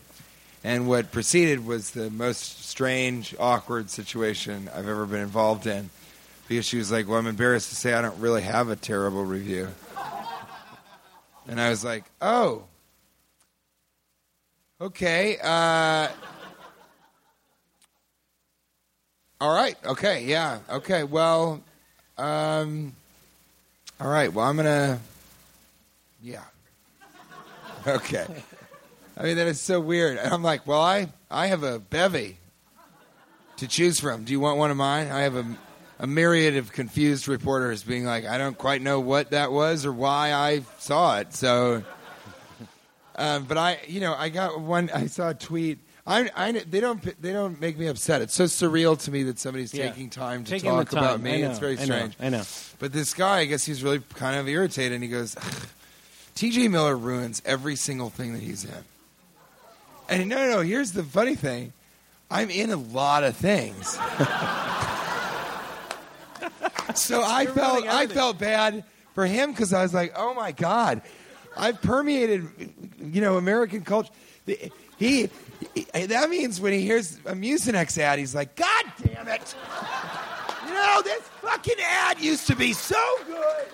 [0.64, 5.91] And what proceeded was the most strange, awkward situation I've ever been involved in.
[6.49, 9.25] Because she was like, Well, I'm embarrassed to say I don't really have a terrible
[9.25, 9.69] review.
[11.47, 12.64] And I was like, Oh,
[14.81, 15.39] okay.
[15.43, 16.09] Uh,
[19.41, 19.76] all right.
[19.84, 20.24] Okay.
[20.24, 20.59] Yeah.
[20.70, 21.05] Okay.
[21.05, 21.62] Well,
[22.16, 22.95] um,
[24.01, 24.32] all right.
[24.32, 24.99] Well, I'm to,
[26.22, 26.43] yeah.
[27.86, 28.26] Okay.
[29.16, 30.18] I mean, that is so weird.
[30.18, 32.39] And I'm like, well, I, I have a bevy
[33.57, 34.24] to choose from.
[34.24, 35.09] Do you want one of mine?
[35.11, 35.45] I have a,
[35.99, 39.93] a myriad of confused reporters being like, I don't quite know what that was or
[39.93, 41.34] why I saw it.
[41.34, 41.82] So,
[43.16, 44.91] um, but I, you know, I got one.
[44.95, 45.78] I saw a tweet.
[46.11, 48.23] I, I, they don't, they don't make me upset.
[48.23, 49.91] It's so surreal to me that somebody's Yeah.
[49.91, 51.05] taking time to Taking talk time.
[51.05, 51.43] about me.
[51.43, 52.15] Know, It's very I know, strange.
[52.19, 52.43] I know.
[52.79, 55.37] But this guy, I guess he's really kind of irritated, and he goes,
[56.35, 56.69] "T.J.
[56.69, 58.73] Miller ruins every single thing that he's in."
[60.09, 60.61] And no, no.
[60.63, 61.75] Here's the funny thing:
[62.31, 63.93] I'm in a lot of things.
[66.95, 68.83] so I felt I felt bad
[69.15, 71.03] for him because I was like, "Oh my god,
[71.57, 72.49] I've permeated,
[73.03, 74.11] you know, American culture."
[74.47, 75.31] The- He, he
[75.93, 79.55] that means when he hears a Mucinex ad, he's like, "God damn it!"
[80.67, 83.67] You know, this fucking ad used to be so good.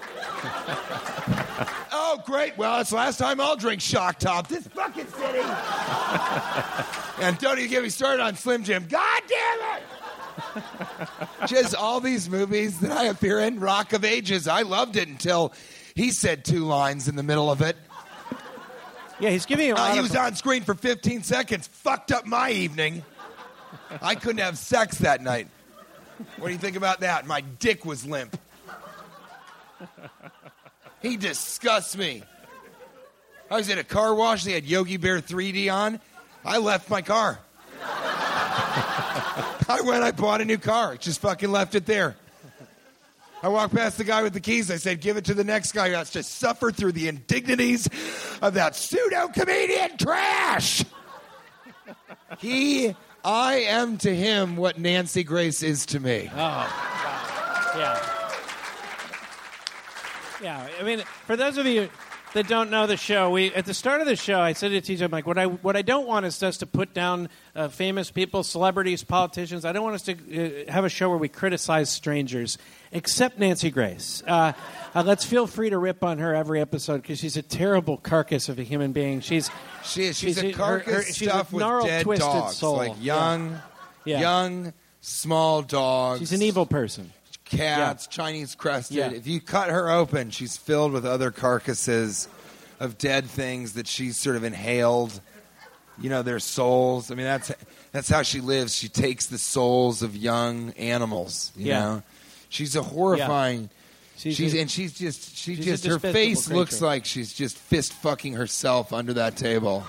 [1.93, 2.57] oh, great.
[2.57, 4.47] Well, it's the last time I'll drink Shock Top.
[4.47, 5.41] This fucking city.
[7.21, 8.87] and don't even get me started on Slim Jim.
[8.89, 9.83] God damn it.
[11.47, 14.47] Just all these movies that I appear in, Rock of Ages.
[14.47, 15.53] I loved it until
[15.95, 17.77] he said two lines in the middle of it.
[19.21, 21.69] Yeah, he's giving you a Uh, lot he of- was on screen for 15 seconds,
[21.69, 23.05] fucked up my evening.
[24.03, 25.49] I couldn't have sex that night.
[26.39, 27.27] What do you think about that?
[27.27, 28.39] My dick was limp.
[31.03, 32.23] He disgusts me.
[33.51, 34.45] I was at a car wash.
[34.45, 36.01] They had Yogi Bear 3D on.
[36.45, 37.39] I left my car.
[37.83, 40.97] I went, I bought a new car.
[40.97, 42.17] Just fucking left it there.
[43.45, 44.71] I walked past the guy with the keys.
[44.71, 47.87] I said, give it to the next guy who has to suffer through the indignities
[48.41, 50.83] of that pseudo comedian trash.
[52.39, 56.31] He, I am to him what Nancy Grace is to me.
[56.33, 56.39] Oh.
[57.77, 58.11] Yeah.
[60.43, 61.91] Yeah, I mean, for those of you
[62.35, 64.81] that don't know the show, we at the start of the show, I said to
[64.81, 67.69] TJ, I'm like, what I what I don't want is us to put down uh,
[67.69, 69.65] famous people, celebrities, politicians.
[69.65, 72.59] I don't want us to uh, have a show where we criticize strangers,
[72.95, 74.23] except Nancy Grace.
[74.27, 74.53] Uh,
[74.95, 78.49] uh, let's feel free to rip on her every episode because she's a terrible carcass
[78.49, 79.21] of a human being.
[79.21, 79.51] She's
[79.85, 80.17] She is.
[80.19, 82.77] She's, She's a a- her- carcass her- she's a stuff with dead twisted dogs, soul.
[82.77, 83.61] like young,
[84.07, 84.21] Yeah.
[84.21, 84.73] young,
[85.03, 86.21] small dogs.
[86.21, 87.13] she's an evil person.
[87.45, 88.97] cats, Chinese crested.
[88.97, 89.11] Yeah.
[89.11, 92.27] If you cut her open, she's filled with other carcasses
[92.81, 95.21] of dead things that she's sort of inhaled.
[96.01, 97.11] You know, their souls.
[97.13, 97.53] I mean, that's
[97.93, 98.75] that's how she lives.
[98.75, 101.53] She takes the souls of young animals.
[101.57, 101.81] You Yeah.
[101.81, 102.03] know,
[102.55, 103.69] she's a horrifying.
[104.17, 107.57] She's She's, a- and she's just she she's just her face looks like she's just
[107.59, 109.85] fist fucking herself under that table.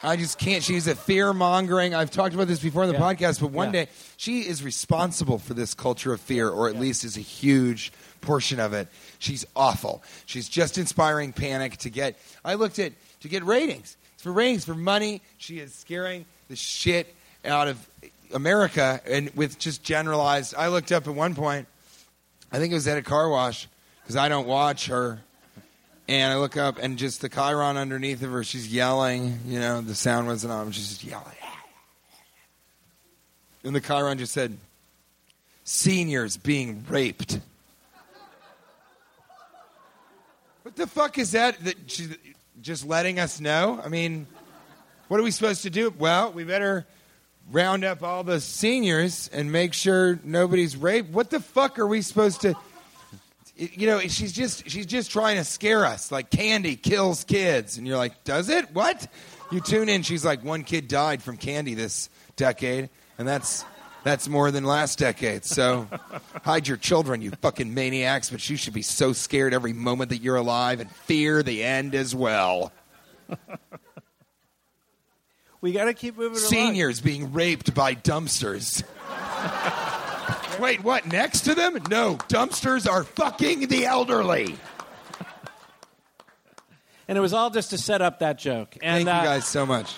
[0.00, 0.62] I just can't.
[0.62, 1.92] She's a fear mongering.
[1.92, 3.00] I've talked about this before in the Yeah.
[3.00, 3.86] podcast, but one Yeah.
[3.86, 7.90] day she is responsible for this culture of fear, or at least is a huge
[8.20, 8.86] portion of it.
[9.18, 10.02] She's awful.
[10.26, 12.16] She's just inspiring panic to get.
[12.44, 13.96] I looked at to get ratings.
[14.14, 15.20] It's for ratings, for money.
[15.38, 17.12] She is scaring the shit
[17.44, 17.78] out of
[18.32, 20.54] America, and with just generalized.
[20.56, 21.66] I looked up at one point.
[22.50, 23.68] I think it was at a car wash
[24.02, 25.20] because I don't watch her.
[26.08, 29.40] And I look up, and just the Chiron underneath of her, she's yelling.
[29.46, 30.72] You know, the sound wasn't on.
[30.72, 31.26] She's just yelling.
[33.62, 34.56] And the Chiron just said,
[35.64, 37.40] "Seniors being raped."
[40.62, 41.62] What the fuck is that?
[41.64, 42.16] That she's
[42.62, 43.80] just letting us know?
[43.84, 44.26] I mean,
[45.08, 45.92] what are we supposed to do?
[45.98, 46.86] Well, we better
[47.50, 51.10] round up all the seniors and make sure nobody's raped.
[51.10, 52.54] What the fuck are we supposed to?
[53.58, 56.12] you know, she's just she's just trying to scare us.
[56.12, 58.72] Like candy kills kids, and you're like, does it?
[58.72, 59.08] What?
[59.50, 60.02] You tune in.
[60.02, 62.88] She's like, one kid died from candy this decade,
[63.18, 63.64] and that's
[64.04, 65.44] that's more than last decade.
[65.44, 65.88] So
[66.44, 68.30] hide your children, you fucking maniacs.
[68.30, 71.96] But you should be so scared every moment that you're alive and fear the end
[71.96, 72.72] as well.
[75.60, 76.50] We got to keep moving along.
[76.50, 78.84] Seniors being raped by dumpsters.
[80.60, 81.06] Wait, what?
[81.06, 81.74] Next to them?
[81.88, 84.56] No, dumpsters are fucking the elderly.
[87.08, 88.76] And it was all just to set up that joke.
[88.82, 89.94] And Thank uh, you guys so much.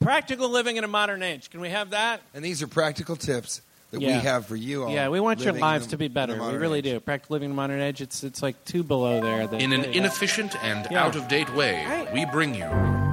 [0.00, 1.48] practical living in a modern age.
[1.50, 2.22] Can we have that?
[2.34, 4.18] And these are practical tips that Yeah.
[4.18, 4.90] we have for you all.
[4.90, 6.34] Yeah, we want your lives in to be better.
[6.40, 6.84] We really age.
[6.84, 7.00] do.
[7.00, 8.00] Practical living in a modern age.
[8.00, 9.46] It's it's like two below there.
[9.46, 9.90] that- In an yeah.
[10.00, 11.04] inefficient and Yeah.
[11.04, 12.12] out of date way, Right.
[12.12, 12.66] we bring you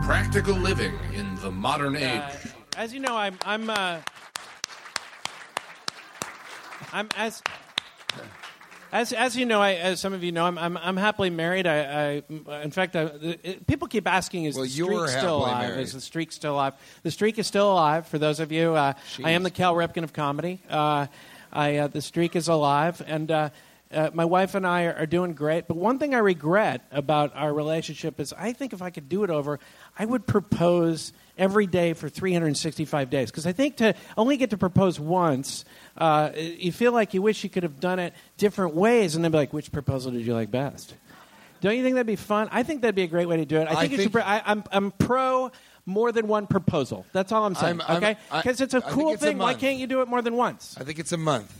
[0.06, 2.22] practical living in the modern age.
[2.22, 2.32] Uh,
[2.78, 4.00] as you know, I'm I'm uh,
[6.94, 7.42] I'm as
[8.96, 11.68] as as you know, I, as some of you know, I'm I'm, I'm happily married.
[11.68, 15.70] I, I in fact, I, it, people keep asking, is Well, the streak still alive?
[15.70, 15.82] married.
[15.82, 16.74] Is the streak still alive?
[17.04, 18.08] The streak is still alive.
[18.08, 18.94] For those of you, uh,
[19.24, 20.62] I am the Cal Ripken of comedy.
[20.70, 21.08] Uh,
[21.52, 23.30] I uh, the streak is alive, and.
[23.30, 23.50] Uh,
[23.94, 27.34] uh, my wife and I are, are doing great, but one thing I regret about
[27.36, 29.60] our relationship is I think if I could do it over,
[29.98, 33.30] I would propose every day for 365 days.
[33.32, 35.66] Because I think to only get to propose once,
[35.98, 39.32] uh, you feel like you wish you could have done it different ways, and then
[39.32, 40.94] be like, which proposal did you like best?
[41.62, 42.50] Don't you think that'd be fun?
[42.52, 43.66] I think that'd be a great way to do it.
[43.68, 44.00] I I think, should.
[44.02, 45.52] think- Be, I, I'm, I'm pro
[45.86, 47.06] more than one proposal.
[47.14, 47.82] That's all I'm saying.
[47.82, 49.38] I'm- I'm- okay, because it's a I cool it's a thing.
[49.38, 50.76] Why can't you do it more than once?
[50.80, 51.54] I think it's a month.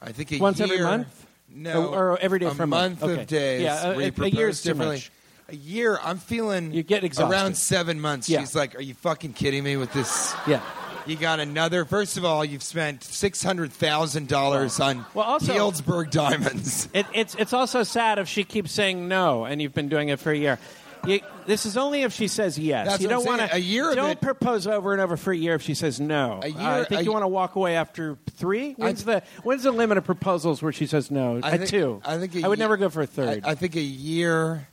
[0.00, 1.26] I think a Once year, every month?
[1.48, 3.00] No, Or- or every day a for a month.
[3.00, 3.24] month Okay.
[3.24, 3.62] days.
[3.62, 5.10] Yeah, a- where you a- a propose year's too much.
[5.48, 7.32] A year, I'm feeling You get exhausted.
[7.32, 8.28] around seven months.
[8.28, 8.40] Yeah.
[8.40, 10.60] She's like, "Are you fucking kidding me with this?" Yeah.
[11.06, 11.84] You got another.
[11.84, 16.88] First of all, you've spent six hundred thousand dollars on Well, also- Helzberg diamonds.
[16.92, 20.18] It, it's it's also sad if she keeps saying no, and you've been doing it
[20.18, 20.58] for a year.
[21.06, 22.88] You, this is only if she says yes.
[22.88, 25.36] That's you don't want to A year Don't it- propose over and over for a
[25.36, 26.40] year if she says no.
[26.42, 28.72] A Uh, year- I think a- you want to walk away after three.
[28.72, 31.38] When's the when's the limit of proposals where she says no?
[31.44, 32.02] I At think- two.
[32.04, 33.44] I think I would ye- never go for a third.
[33.44, 34.66] I, I think a year,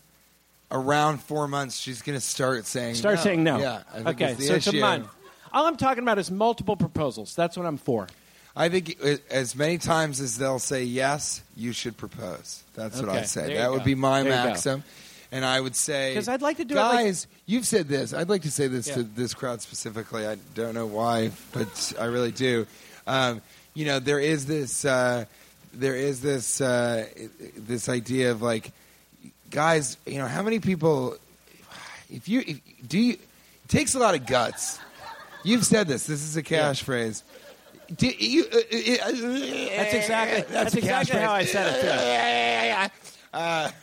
[0.72, 3.22] around four months, she's going to start saying Start no.
[3.22, 3.58] saying no.
[3.60, 3.84] Yeah.
[3.94, 5.08] I okay, so it's a month.
[5.54, 7.36] All I'm talking about is multiple proposals.
[7.36, 8.08] That's what I'm for.
[8.56, 9.00] I think
[9.30, 12.64] as many times as they'll say yes, you should propose.
[12.76, 13.56] That's what Okay, I say.
[13.56, 13.86] That would go.
[13.86, 14.84] be my There maxim.
[15.32, 18.14] And I would say, 'Cause I'd like to do it like- guys, you've said this.
[18.14, 20.28] I'd like to say this to this crowd specifically.
[20.28, 22.68] I don't know why, but I really do.
[23.08, 23.42] Um,
[23.74, 25.26] you know, there is this, uh,
[25.74, 27.08] there is this, uh,
[27.58, 28.72] this idea of like,
[29.50, 29.98] guys.
[30.06, 31.18] You know, how many people?
[32.12, 33.20] If you if, do, you, it
[33.70, 34.78] takes a lot of guts.
[35.44, 36.06] You've said this.
[36.06, 37.24] This is a cash phrase.
[37.96, 39.12] Do you, uh, uh, uh,
[39.76, 41.82] That's exactly that's, a cash exactly how I said it
[43.70, 43.76] too.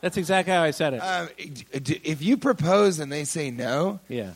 [0.00, 0.98] that's exactly how I said it.
[0.98, 1.28] Um,
[1.82, 4.30] d- if you propose and they say no, yeah.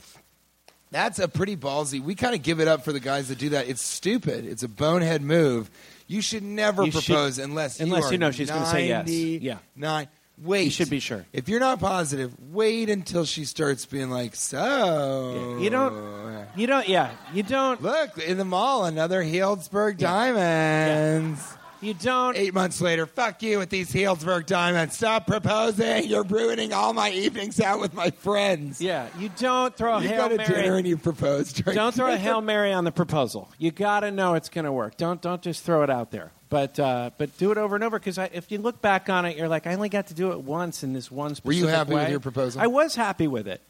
[0.91, 2.03] that's a pretty ballsy.
[2.03, 3.69] We kind of give it up for the guys that do that.
[3.69, 4.45] It's stupid.
[4.45, 5.71] It's a bonehead move.
[6.07, 8.89] You should never You should- propose unless unless you, are you know she's gonna say
[8.89, 9.09] yes.
[9.09, 9.59] Yeah.
[9.77, 10.09] Nine.
[10.41, 10.64] Wait.
[10.64, 11.26] You should be sure.
[11.32, 15.59] If you're not positive, wait until she starts being like, so.
[15.61, 16.47] You don't.
[16.57, 16.89] You don't.
[16.89, 17.11] Yeah.
[17.34, 17.82] You don't.
[17.82, 21.58] Look in the mall, another Helzberg diamonds.
[21.81, 22.37] You don't.
[22.37, 24.97] Eight months later, fuck you with these Helzberg diamonds.
[24.97, 26.09] Stop proposing.
[26.09, 28.81] You're ruining all my evenings out with my friends.
[28.81, 29.09] Yeah.
[29.18, 30.49] You don't throw a You hail go to mary.
[30.62, 31.53] dinner and you propose.
[31.53, 33.49] during Don't throw a hail mary on the proposal.
[33.59, 34.97] You got to know it's going to work.
[34.97, 36.33] Don't don't just throw it out there.
[36.51, 39.37] But uh, but do it over and over because if you look back on it,
[39.37, 41.66] you're like, I only got to do it once in this one Specific Were you
[41.66, 42.61] happy with your proposal?
[42.62, 43.61] I was happy with it,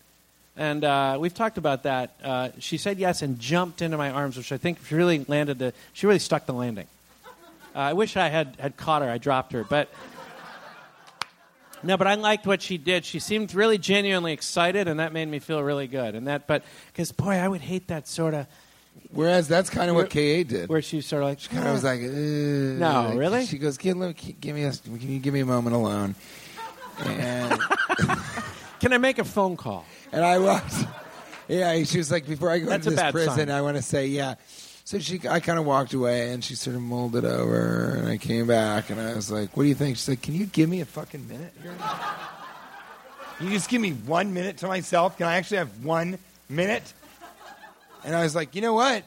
[0.57, 2.15] and uh, we've talked about that.
[2.23, 5.59] Uh, she said yes and jumped into my arms, which I think she really landed.
[5.59, 6.87] The, she really stuck the landing.
[7.79, 9.09] Uh, I wish I had had caught her.
[9.09, 9.89] I dropped her, but
[11.85, 13.05] No, but I liked what she did.
[13.05, 16.17] She seemed really genuinely excited, and that made me feel really good.
[16.17, 18.49] And that, but because boy, I would hate that sort of
[19.13, 20.69] Whereas that's kind of what Ka did.
[20.69, 23.47] where she's sort of like, kind of was like, No, really?
[23.47, 23.97] She goes, give,
[24.41, 26.17] give me a, can you give me a moment alone?
[27.05, 27.61] And
[28.81, 30.85] "Can I make a phone call?" and I was,
[31.47, 33.51] Yeah, she was like, before I go That's into this prison, sign.
[33.51, 34.35] I want to say, yeah.
[34.89, 38.09] So she, I kind of walked away, and she sort of mulled it over, and
[38.09, 40.47] I came back, and I was like, "What do you think?" She's like, "Can you
[40.47, 41.77] give me a fucking minute here?
[43.39, 45.19] You just give me one minute to myself?
[45.19, 46.19] Can I actually have one
[46.49, 46.91] minute?"
[48.03, 49.05] And I was like, "You know what?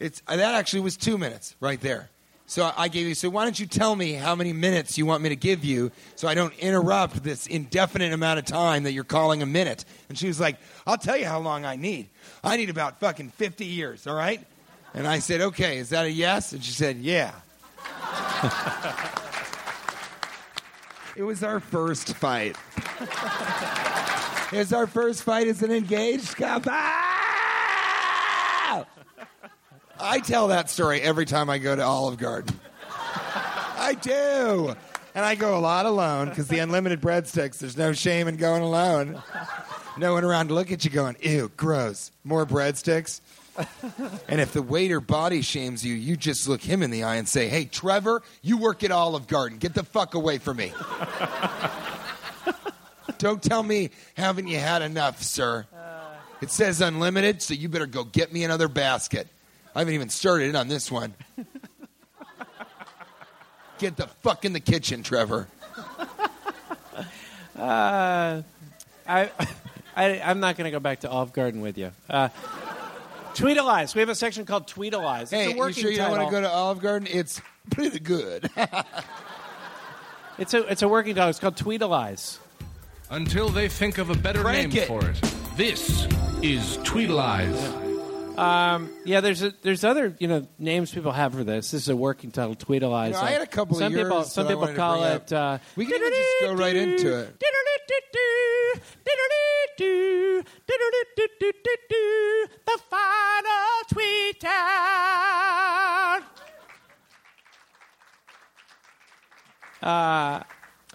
[0.00, 2.10] It's that actually was two minutes right there."
[2.46, 3.14] So I gave you.
[3.14, 5.92] So why don't you tell me how many minutes you want me to give you,
[6.16, 9.84] so I don't interrupt this indefinite amount of time that you're calling a minute?
[10.08, 10.56] And she was like,
[10.88, 12.08] "I'll tell you how long I need.
[12.42, 14.08] I need about fucking fifty years.
[14.08, 14.44] All right."
[14.94, 17.32] And I said, "Okay, is that a yes?" And she said, "Yeah."
[21.16, 22.56] it was our first fight.
[24.52, 26.72] it was our first fight as an engaged couple.
[30.02, 32.58] I tell that story every time I go to Olive Garden.
[32.88, 34.74] I do.
[35.14, 38.62] And I go a lot alone because the unlimited breadsticks, there's no shame in going
[38.62, 39.22] alone.
[39.98, 42.12] No one around to look at you going, ew, gross.
[42.24, 43.20] More breadsticks.
[44.28, 47.28] And if the waiter body shames you, you just look him in the eye and
[47.28, 49.58] say, hey, Trevor, you work at Olive Garden.
[49.58, 50.72] Get the fuck away from me.
[53.18, 55.66] Don't tell me, haven't you had enough, sir?
[56.40, 59.28] It says unlimited, so you better go get me another basket.
[59.74, 61.14] I haven't even started it on this one.
[63.78, 65.48] Get the fuck in the kitchen, Trevor.
[67.56, 68.42] Uh,
[69.06, 69.30] I,
[69.96, 71.92] I, I'm not going to go back to Olive Garden with you.
[72.08, 72.28] Uh,
[73.40, 73.94] Tweedleize.
[73.94, 75.22] We have a section called Tweedleize.
[75.22, 76.24] It's Hey, a you working sure you don't title.
[76.24, 77.08] want to go to Olive Garden?
[77.10, 78.50] It's pretty good.
[80.38, 81.30] It's a it's a working title.
[81.30, 82.38] It's called Tweedleize.
[83.10, 84.86] Until they think of a better Crank name it.
[84.86, 85.20] for it.
[85.56, 86.04] This
[86.42, 88.38] is Tweedleize.
[88.38, 91.72] Um, yeah, there's a, there's other you know names people have for this.
[91.72, 93.06] This is a working title, Tweedleize.
[93.08, 94.72] You know, I had a couple of some people yours some that I people wanted
[94.72, 95.32] to call bring it.
[95.32, 97.36] Uh, we can even just go right into it.
[109.82, 109.86] Uh,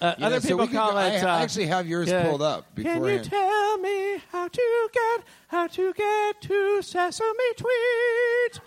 [0.02, 1.24] uh, other know, so people we call go- it.
[1.24, 2.28] I uh, actually have yours yeah.
[2.30, 8.62] pulled up Can you tell me how to get how to get to Sesame Tweet?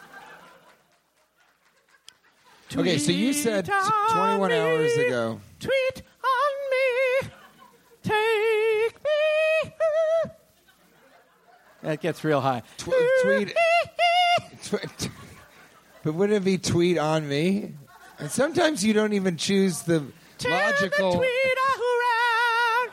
[2.77, 5.41] Okay, so you said t- on 21 hours ago.
[5.59, 7.29] Tweet on me.
[8.03, 10.31] Take me.
[11.83, 12.63] That gets real high.
[12.77, 12.93] Tw-
[13.23, 13.55] tweet.
[14.65, 15.09] tw-
[16.05, 17.75] but wouldn't it be tweet on me?
[18.21, 20.05] And sometimes you don't even choose the
[20.39, 21.13] Turn logical.
[21.13, 22.91] the tweet around.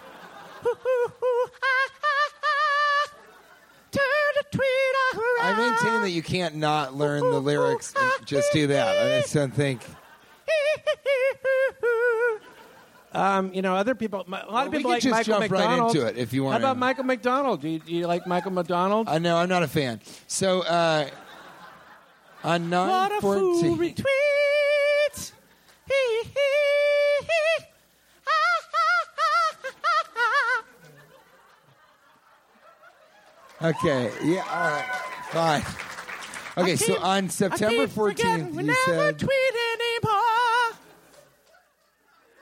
[3.92, 4.04] Turn
[4.36, 5.42] the tweet around.
[5.42, 8.88] I maintain that you can't not learn the lyrics and just do that.
[8.88, 9.82] I just don't think.
[13.14, 14.26] Um, you know, other people.
[14.28, 15.96] A lot Well, of we people can like just Michael jump right McDonald.
[15.96, 16.58] into it if you How wanna.
[16.60, 17.62] about Michael McDonald?
[17.62, 19.08] Do you, do you like Michael McDonald?
[19.08, 20.02] I know I'm not a fan.
[20.28, 21.08] So uh,
[22.44, 23.96] on what a fool fourteen.
[33.62, 34.86] Okay, yeah, all right,
[35.32, 35.64] fine.
[36.58, 40.78] Okay, so on September I keep forgetting 14th, we you never said tweet anymore.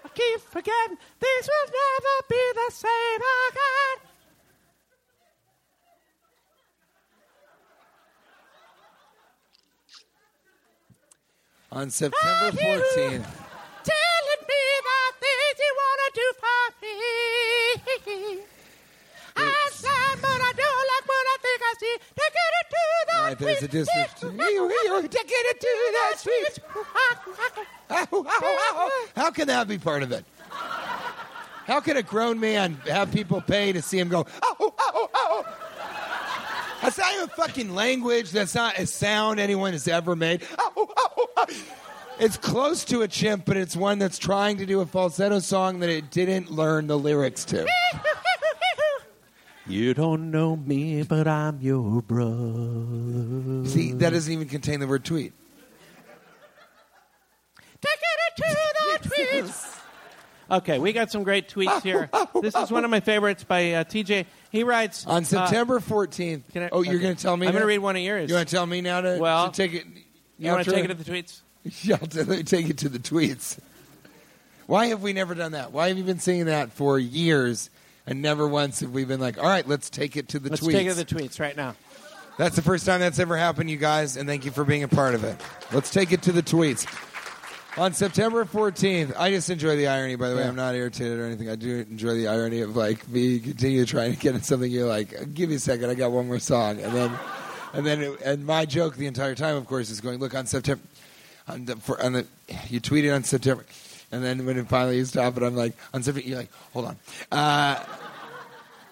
[0.04, 4.10] I keep forgetting this will never be the same again.
[11.74, 13.43] on September 14th.
[16.14, 18.40] Do for me.
[19.36, 21.98] I said, but I don't like what I think I see.
[22.16, 22.78] Take it to
[23.08, 24.22] the All right, there's a district.
[24.22, 26.60] Take it to the streets.
[29.16, 30.24] How can that be part of it?
[31.66, 34.94] How can a grown man have people pay to see him go, oh, oh, oh,
[34.94, 35.10] oh?
[35.16, 35.46] oh"?
[36.82, 38.32] That's not even fucking language.
[38.32, 40.46] That's not a sound anyone has ever made.
[40.60, 41.48] Oh, oh, oh, oh.
[42.20, 45.80] It's close to a chimp, but it's one that's trying to do a falsetto song
[45.80, 47.68] that it didn't learn the lyrics to.
[49.66, 53.66] You don't know me, but I'm your brother.
[53.68, 55.34] See, that doesn't even contain the word tweet.
[57.82, 59.80] Take it to the tweets.
[60.52, 62.10] Okay, we got some great tweets here.
[62.42, 64.26] This is one of my favorites by uh, TJ.
[64.52, 66.44] He writes On uh, September 14th.
[66.52, 67.04] can I- oh, you're okay.
[67.04, 68.30] going to tell me I'm going to read one of yours.
[68.30, 69.86] You want to tell me now to, Well, to take it?
[70.38, 71.42] You want to take it to the tweets?
[71.84, 73.58] Yeah, I'll t- take it to the tweets.
[74.68, 75.72] Why have we never done that?
[75.72, 77.70] Why have you been saying that for years
[78.06, 80.64] and never once have we been like, all right, let's take it to the tweets.
[80.64, 81.76] Let's take it to the tweets right now.
[82.38, 84.88] That's the first time that's ever happened, you guys, and thank you for being a
[84.88, 85.40] part of it.
[85.72, 86.88] Let's take it to the tweets.
[87.78, 90.42] On September 14th, I just enjoy the irony, by the way.
[90.42, 90.50] Yeah.
[90.50, 91.50] I'm not irritated or anything.
[91.50, 94.88] I do enjoy the irony of like me continue trying to get at something you're
[94.88, 96.80] like, give me a second, I got one more song.
[96.82, 97.12] And then,
[97.74, 100.46] and then, it, and my joke the entire time, of course, is going, look, on
[100.46, 100.84] September,
[101.48, 102.26] on the, for, on the,
[102.70, 103.66] you tweeted on September,
[104.12, 106.86] and then when it finally you stop it, I'm like, on September, you're like, hold
[106.86, 106.98] on.
[107.32, 107.84] Uh,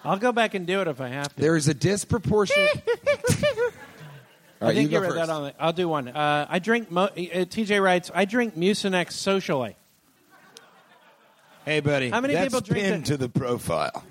[0.04, 1.40] I'll go back and do it if I have to.
[1.40, 2.82] there is a disproportionate.
[4.60, 5.44] All I think you you go read that on.
[5.44, 6.08] The, I'll do one.
[6.08, 6.90] Uh, I drink.
[6.90, 8.12] Mo- uh, TJ writes.
[8.14, 9.74] I drink Mucinex socially.
[11.64, 12.10] Hey, buddy.
[12.10, 13.06] How many that's people drink pinned it?
[13.06, 14.04] to the profile?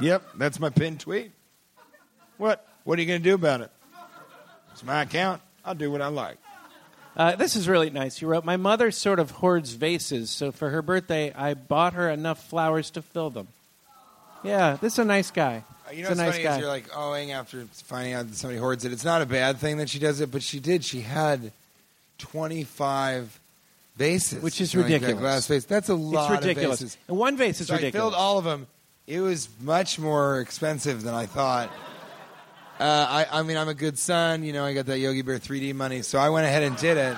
[0.00, 1.30] Yep, that's my pinned tweet.
[2.38, 2.66] What?
[2.84, 3.70] What are you going to do about it?
[4.72, 5.42] It's my account.
[5.64, 6.38] I'll do what I like.
[7.16, 8.20] Uh, this is really nice.
[8.20, 12.10] You wrote, My mother sort of hoards vases, so for her birthday, I bought her
[12.10, 13.48] enough flowers to fill them.
[14.42, 15.64] Yeah, this is a nice guy.
[15.88, 16.54] Uh, You know He's what's a nice funny guy.
[16.54, 18.92] is you're like owing after finding out that somebody hoards it.
[18.92, 20.84] It's not a bad thing that she does it, but she did.
[20.84, 21.52] She had
[22.18, 23.40] 25
[23.96, 25.20] vases, Which is You know, like that ridiculous.
[25.22, 25.64] Glass vase.
[25.64, 26.80] That's a lot it's ridiculous.
[26.80, 26.98] of vases.
[27.08, 28.66] And one vase is so I filled all of them.
[29.06, 31.70] It was much more expensive than I thought.
[32.78, 34.42] Uh, I, I mean, I'm a good son.
[34.44, 36.96] You know, I got that Yogi Bear 3D money, so I went ahead and did
[36.96, 37.16] it.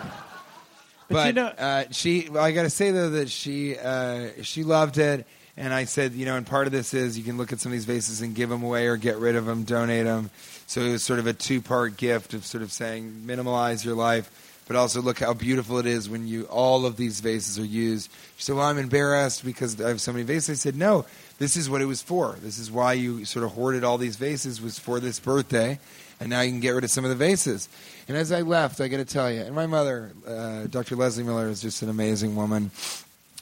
[1.09, 4.63] But you know- uh, she, well, I got to say though that she uh, she
[4.63, 5.27] loved it,
[5.57, 7.73] and I said, you know, and part of this is you can look at some
[7.73, 10.31] of these vases and give them away or get rid of them, donate them.
[10.67, 13.95] So it was sort of a two part gift of sort of saying minimalize your
[13.95, 14.31] life,
[14.69, 18.11] but also look how beautiful it is when you all of these vases are used.
[18.37, 20.61] She said, well, I'm embarrassed because I have so many vases.
[20.61, 21.07] I said, no,
[21.39, 22.37] this is what it was for.
[22.43, 25.79] This is why you sort of hoarded all these vases was for this birthday,
[26.21, 27.69] and now you can get rid of some of the vases.
[28.09, 30.97] And as I left, I got to tell you, and my mother, uh, Dr.
[30.97, 32.71] Leslie Miller, is just an amazing woman.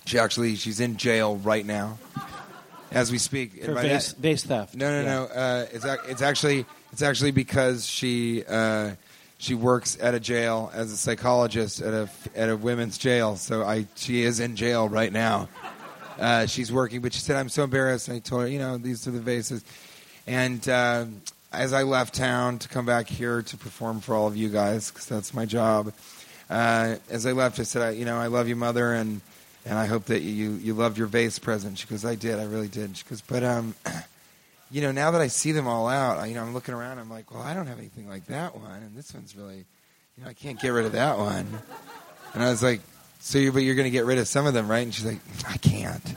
[0.07, 1.99] She actually she's in jail right now,
[2.93, 3.65] as we speak.
[3.65, 4.75] for vase, that- vase theft.
[4.75, 5.15] no, no, Yeah.
[5.15, 5.25] no.
[5.25, 8.93] Uh, it's ac- it's actually it's actually because she uh,
[9.39, 13.37] she works at a jail as a psychologist at a at a women's jail.
[13.37, 15.49] So I she is in jail right now.
[16.19, 18.09] Uh, she's working, but she said I'm so embarrassed.
[18.09, 19.65] And I told her, you know, these are the vases.
[20.27, 21.07] And uh,
[21.53, 24.91] as I left town to come back here to perform for all of you guys,
[24.91, 25.93] because that's my job.
[26.49, 29.21] Uh, as I left, I said, you know, I love you, mother, and
[29.65, 31.79] and I hope that you you loved your vase present.
[31.79, 32.97] She goes, I did, I really did.
[32.97, 33.75] She goes, but um,
[34.71, 36.99] you know, now that I see them all out, I, you know, I'm looking around.
[36.99, 39.65] I'm like, well, I don't have anything like that one, and this one's really,
[40.17, 41.47] you know, I can't get rid of that one.
[42.35, 42.81] And I was like,
[43.27, 44.85] so you, but you're going to get rid of some of them, right?
[44.85, 46.01] And she's like, I can't.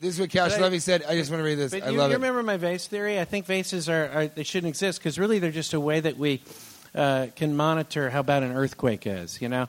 [0.00, 1.02] This is what Cash But Levy said.
[1.08, 1.72] I just want to read this.
[1.72, 2.18] But I you, love you it.
[2.20, 3.18] remember my vase theory?
[3.18, 6.16] I think vases are, are they shouldn't exist because really they're just a way that
[6.16, 6.40] we
[6.94, 9.42] uh, can monitor how bad an earthquake is.
[9.42, 9.66] You know,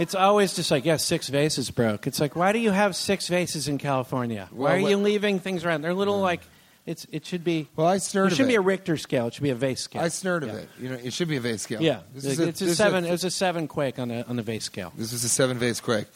[0.00, 2.06] it's always just like, yeah, six vases broke.
[2.06, 4.48] It's like, why do you have six vases in California?
[4.50, 5.82] why Well, are what- you leaving things around?
[5.82, 6.40] They're little like,
[6.86, 7.68] it's it should be.
[7.76, 8.58] Well, I stirred It of should be it.
[8.58, 9.26] a Richter scale.
[9.28, 10.02] It should be a vase scale.
[10.02, 10.68] I snurred of it.
[10.80, 11.80] You know, it should be a vase scale.
[11.82, 13.04] Yeah, This it's is a, this is seven.
[13.04, 14.90] it was a seven quake on the on the vase scale.
[14.96, 16.06] This was a seven vase quake.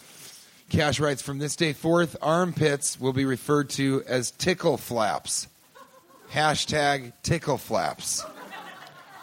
[0.70, 5.47] Cash writes from this day forth, armpits will be referred to as tickle flaps.
[6.32, 8.24] Hashtag tickle flaps.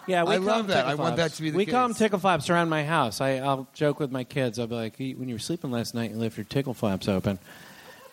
[0.08, 0.88] Yeah, we I love that.
[0.88, 2.00] I want that to be the We call them case.
[2.00, 3.22] tickle flaps around my house.
[3.22, 4.58] I, I'll joke with my kids.
[4.60, 7.08] I'll be like, "You- when you were sleeping last night, you left your tickle flaps
[7.08, 7.38] open,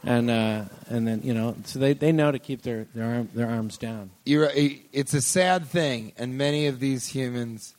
[0.04, 3.28] and uh, and then you know, so they, they know to keep their their, arm,
[3.34, 4.10] their arms down.
[4.26, 7.74] You're it's a sad thing, and many of these humans,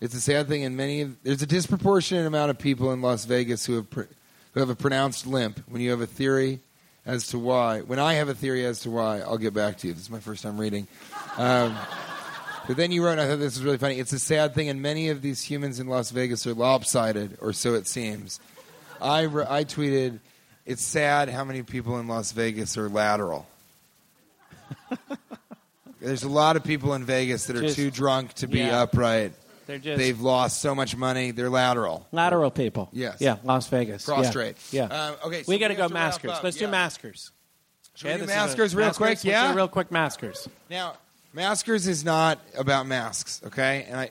[0.00, 3.24] it's a sad thing, and many of, there's a disproportionate amount of people in Las
[3.24, 4.02] Vegas who have pr-
[4.54, 5.60] who have a pronounced limp.
[5.68, 6.60] When you have a theory
[7.04, 9.88] as to why, when I have a theory as to why, I'll get back to
[9.88, 9.92] you.
[9.94, 10.86] This is my first time reading.
[11.36, 11.76] Um,
[12.70, 13.98] but then you wrote, and I thought this was really funny.
[13.98, 17.52] It's a sad thing, and many of these humans in Las Vegas are lopsided, or
[17.52, 18.38] so it seems.
[19.00, 20.20] I, re- I tweeted,
[20.66, 23.48] it's sad how many people in Las Vegas are lateral.
[26.00, 28.82] There's a lot of people in Vegas that are Just- too drunk to be yeah.
[28.82, 29.32] upright.
[29.66, 31.32] They're just They've lost so much money.
[31.32, 32.06] They're lateral.
[32.12, 32.88] lateral people.
[32.92, 33.16] Yes.
[33.20, 34.06] Yeah, Las Vegas.
[34.06, 34.14] Yeah.
[34.14, 34.56] Prostrate.
[34.72, 34.84] Yeah.
[34.84, 36.30] Um, okay, so we got we to go have to wrap maskers.
[36.30, 36.42] up.
[36.44, 36.66] Let's Yeah.
[36.66, 37.30] do maskers.
[37.94, 39.24] Should we do is maskers real quick?
[39.24, 39.54] Yeah?
[39.54, 40.48] real quick maskers.
[40.70, 40.94] Now,
[41.32, 43.86] maskers is not about masks, okay?
[43.88, 44.10] And I.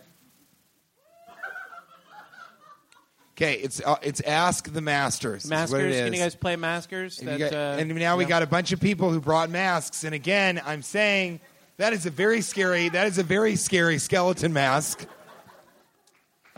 [3.38, 5.46] Okay, it's uh, it's ask the masters.
[5.46, 5.96] is what it Maskers.
[6.04, 7.20] Can you guys play maskers?
[7.20, 8.30] And, That, got- uh, and now we yeah.
[8.30, 10.04] got a bunch of people who brought masks.
[10.04, 11.40] And again, I'm saying
[11.78, 12.90] that is a very scary.
[12.90, 15.06] That is a very scary skeleton mask.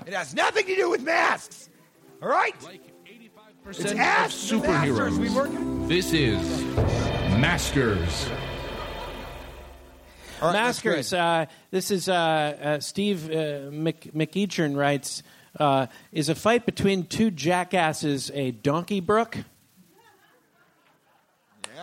[0.07, 1.69] It has nothing to do with masks.
[2.23, 2.55] All right.
[2.63, 5.19] It's Percent of ask the masters.
[5.19, 5.35] We superheroes.
[5.35, 5.87] work.
[5.87, 6.63] This is
[7.37, 8.27] Maskers.
[10.41, 11.13] All right, that's Maskers.
[11.13, 15.21] Uh, this is uh, uh, Steve uh, Mc, McEachern writes:
[15.59, 19.37] uh, Is a fight between two jackasses a donkey brook?
[19.37, 19.43] Yeah,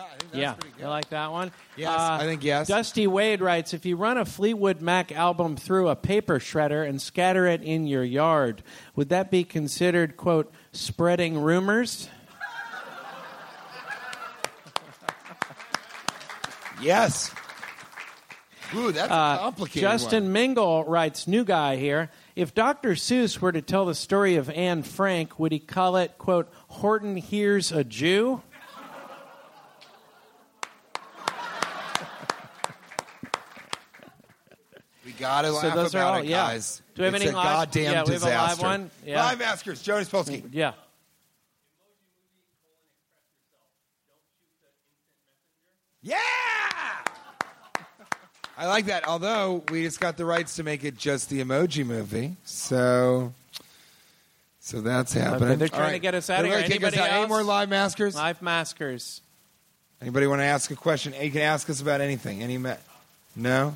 [0.01, 0.85] I that's yeah, good.
[0.85, 1.53] I like that one.
[1.77, 2.67] Yes, I think yes.
[2.67, 7.01] Dusty Wade writes: If you run a Fleetwood Mac album through a paper shredder and
[7.01, 8.61] scatter it in your yard,
[8.93, 12.09] would that be considered quote spreading rumors?
[16.81, 17.33] Yes.
[18.75, 20.33] Ooh, that's Uh, complicated Justin one.
[20.33, 22.09] Mingle writes, new guy here.
[22.35, 22.91] If Dr.
[22.91, 27.17] Seuss were to tell the story of Anne Frank, would he call it, quote, Horton
[27.17, 28.41] Hears a Jew?
[35.05, 36.47] We gotta So laugh those are about all- it, yeah.
[36.47, 36.81] guys.
[36.95, 38.91] Do we have it's any a live- goddamn yeah, we have a live one?
[39.05, 39.23] Yeah.
[39.25, 40.43] Live Maskers, Jonas Polsky.
[40.51, 40.73] Yeah.
[46.01, 46.17] Yeah!
[48.59, 49.07] I like that.
[49.07, 53.33] Although we just got the rights to make it just the emoji movie, so
[54.59, 55.57] so that's happening.
[55.57, 56.65] they're trying All to get us out of They're here.
[56.65, 56.97] us Anybody.
[56.99, 58.15] Any more live maskers?
[58.15, 59.21] Live maskers.
[60.01, 61.13] Anybody want to ask a question?
[61.19, 62.43] You can ask us about anything.
[62.43, 62.75] Any ma-
[63.33, 63.75] no?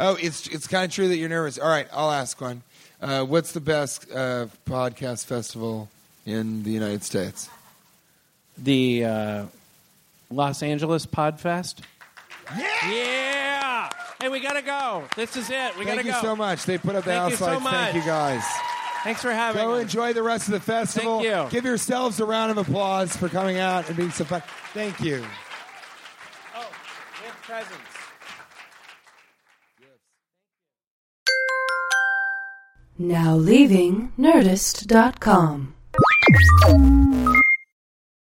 [0.00, 1.56] Oh, it's it's kind of true that you're nervous.
[1.56, 2.62] All right, I'll ask one.
[3.00, 5.88] Uh, what's the best uh, podcast festival
[6.26, 7.48] in the United States?
[8.58, 9.44] The uh,
[10.30, 11.82] Los Angeles Podfest.
[12.56, 12.66] Yeah!
[12.90, 13.43] Yeah!
[14.24, 15.04] Hey, we gotta go.
[15.16, 15.76] This is it.
[15.76, 16.12] We Thank gotta go.
[16.12, 16.64] Thank you so much.
[16.64, 17.62] They put up the Thank house you so lights.
[17.62, 17.74] much.
[17.74, 18.42] Thank you guys.
[19.02, 19.82] Thanks for having Go us.
[19.82, 21.20] enjoy the rest of the festival.
[21.20, 21.50] Thank you.
[21.50, 24.42] Give yourselves a round of applause for coming out and being so fun.
[24.72, 25.22] Thank you.
[26.56, 26.66] Oh,
[27.20, 27.76] we have presents.
[32.96, 35.74] Now leaving Nerdist.com.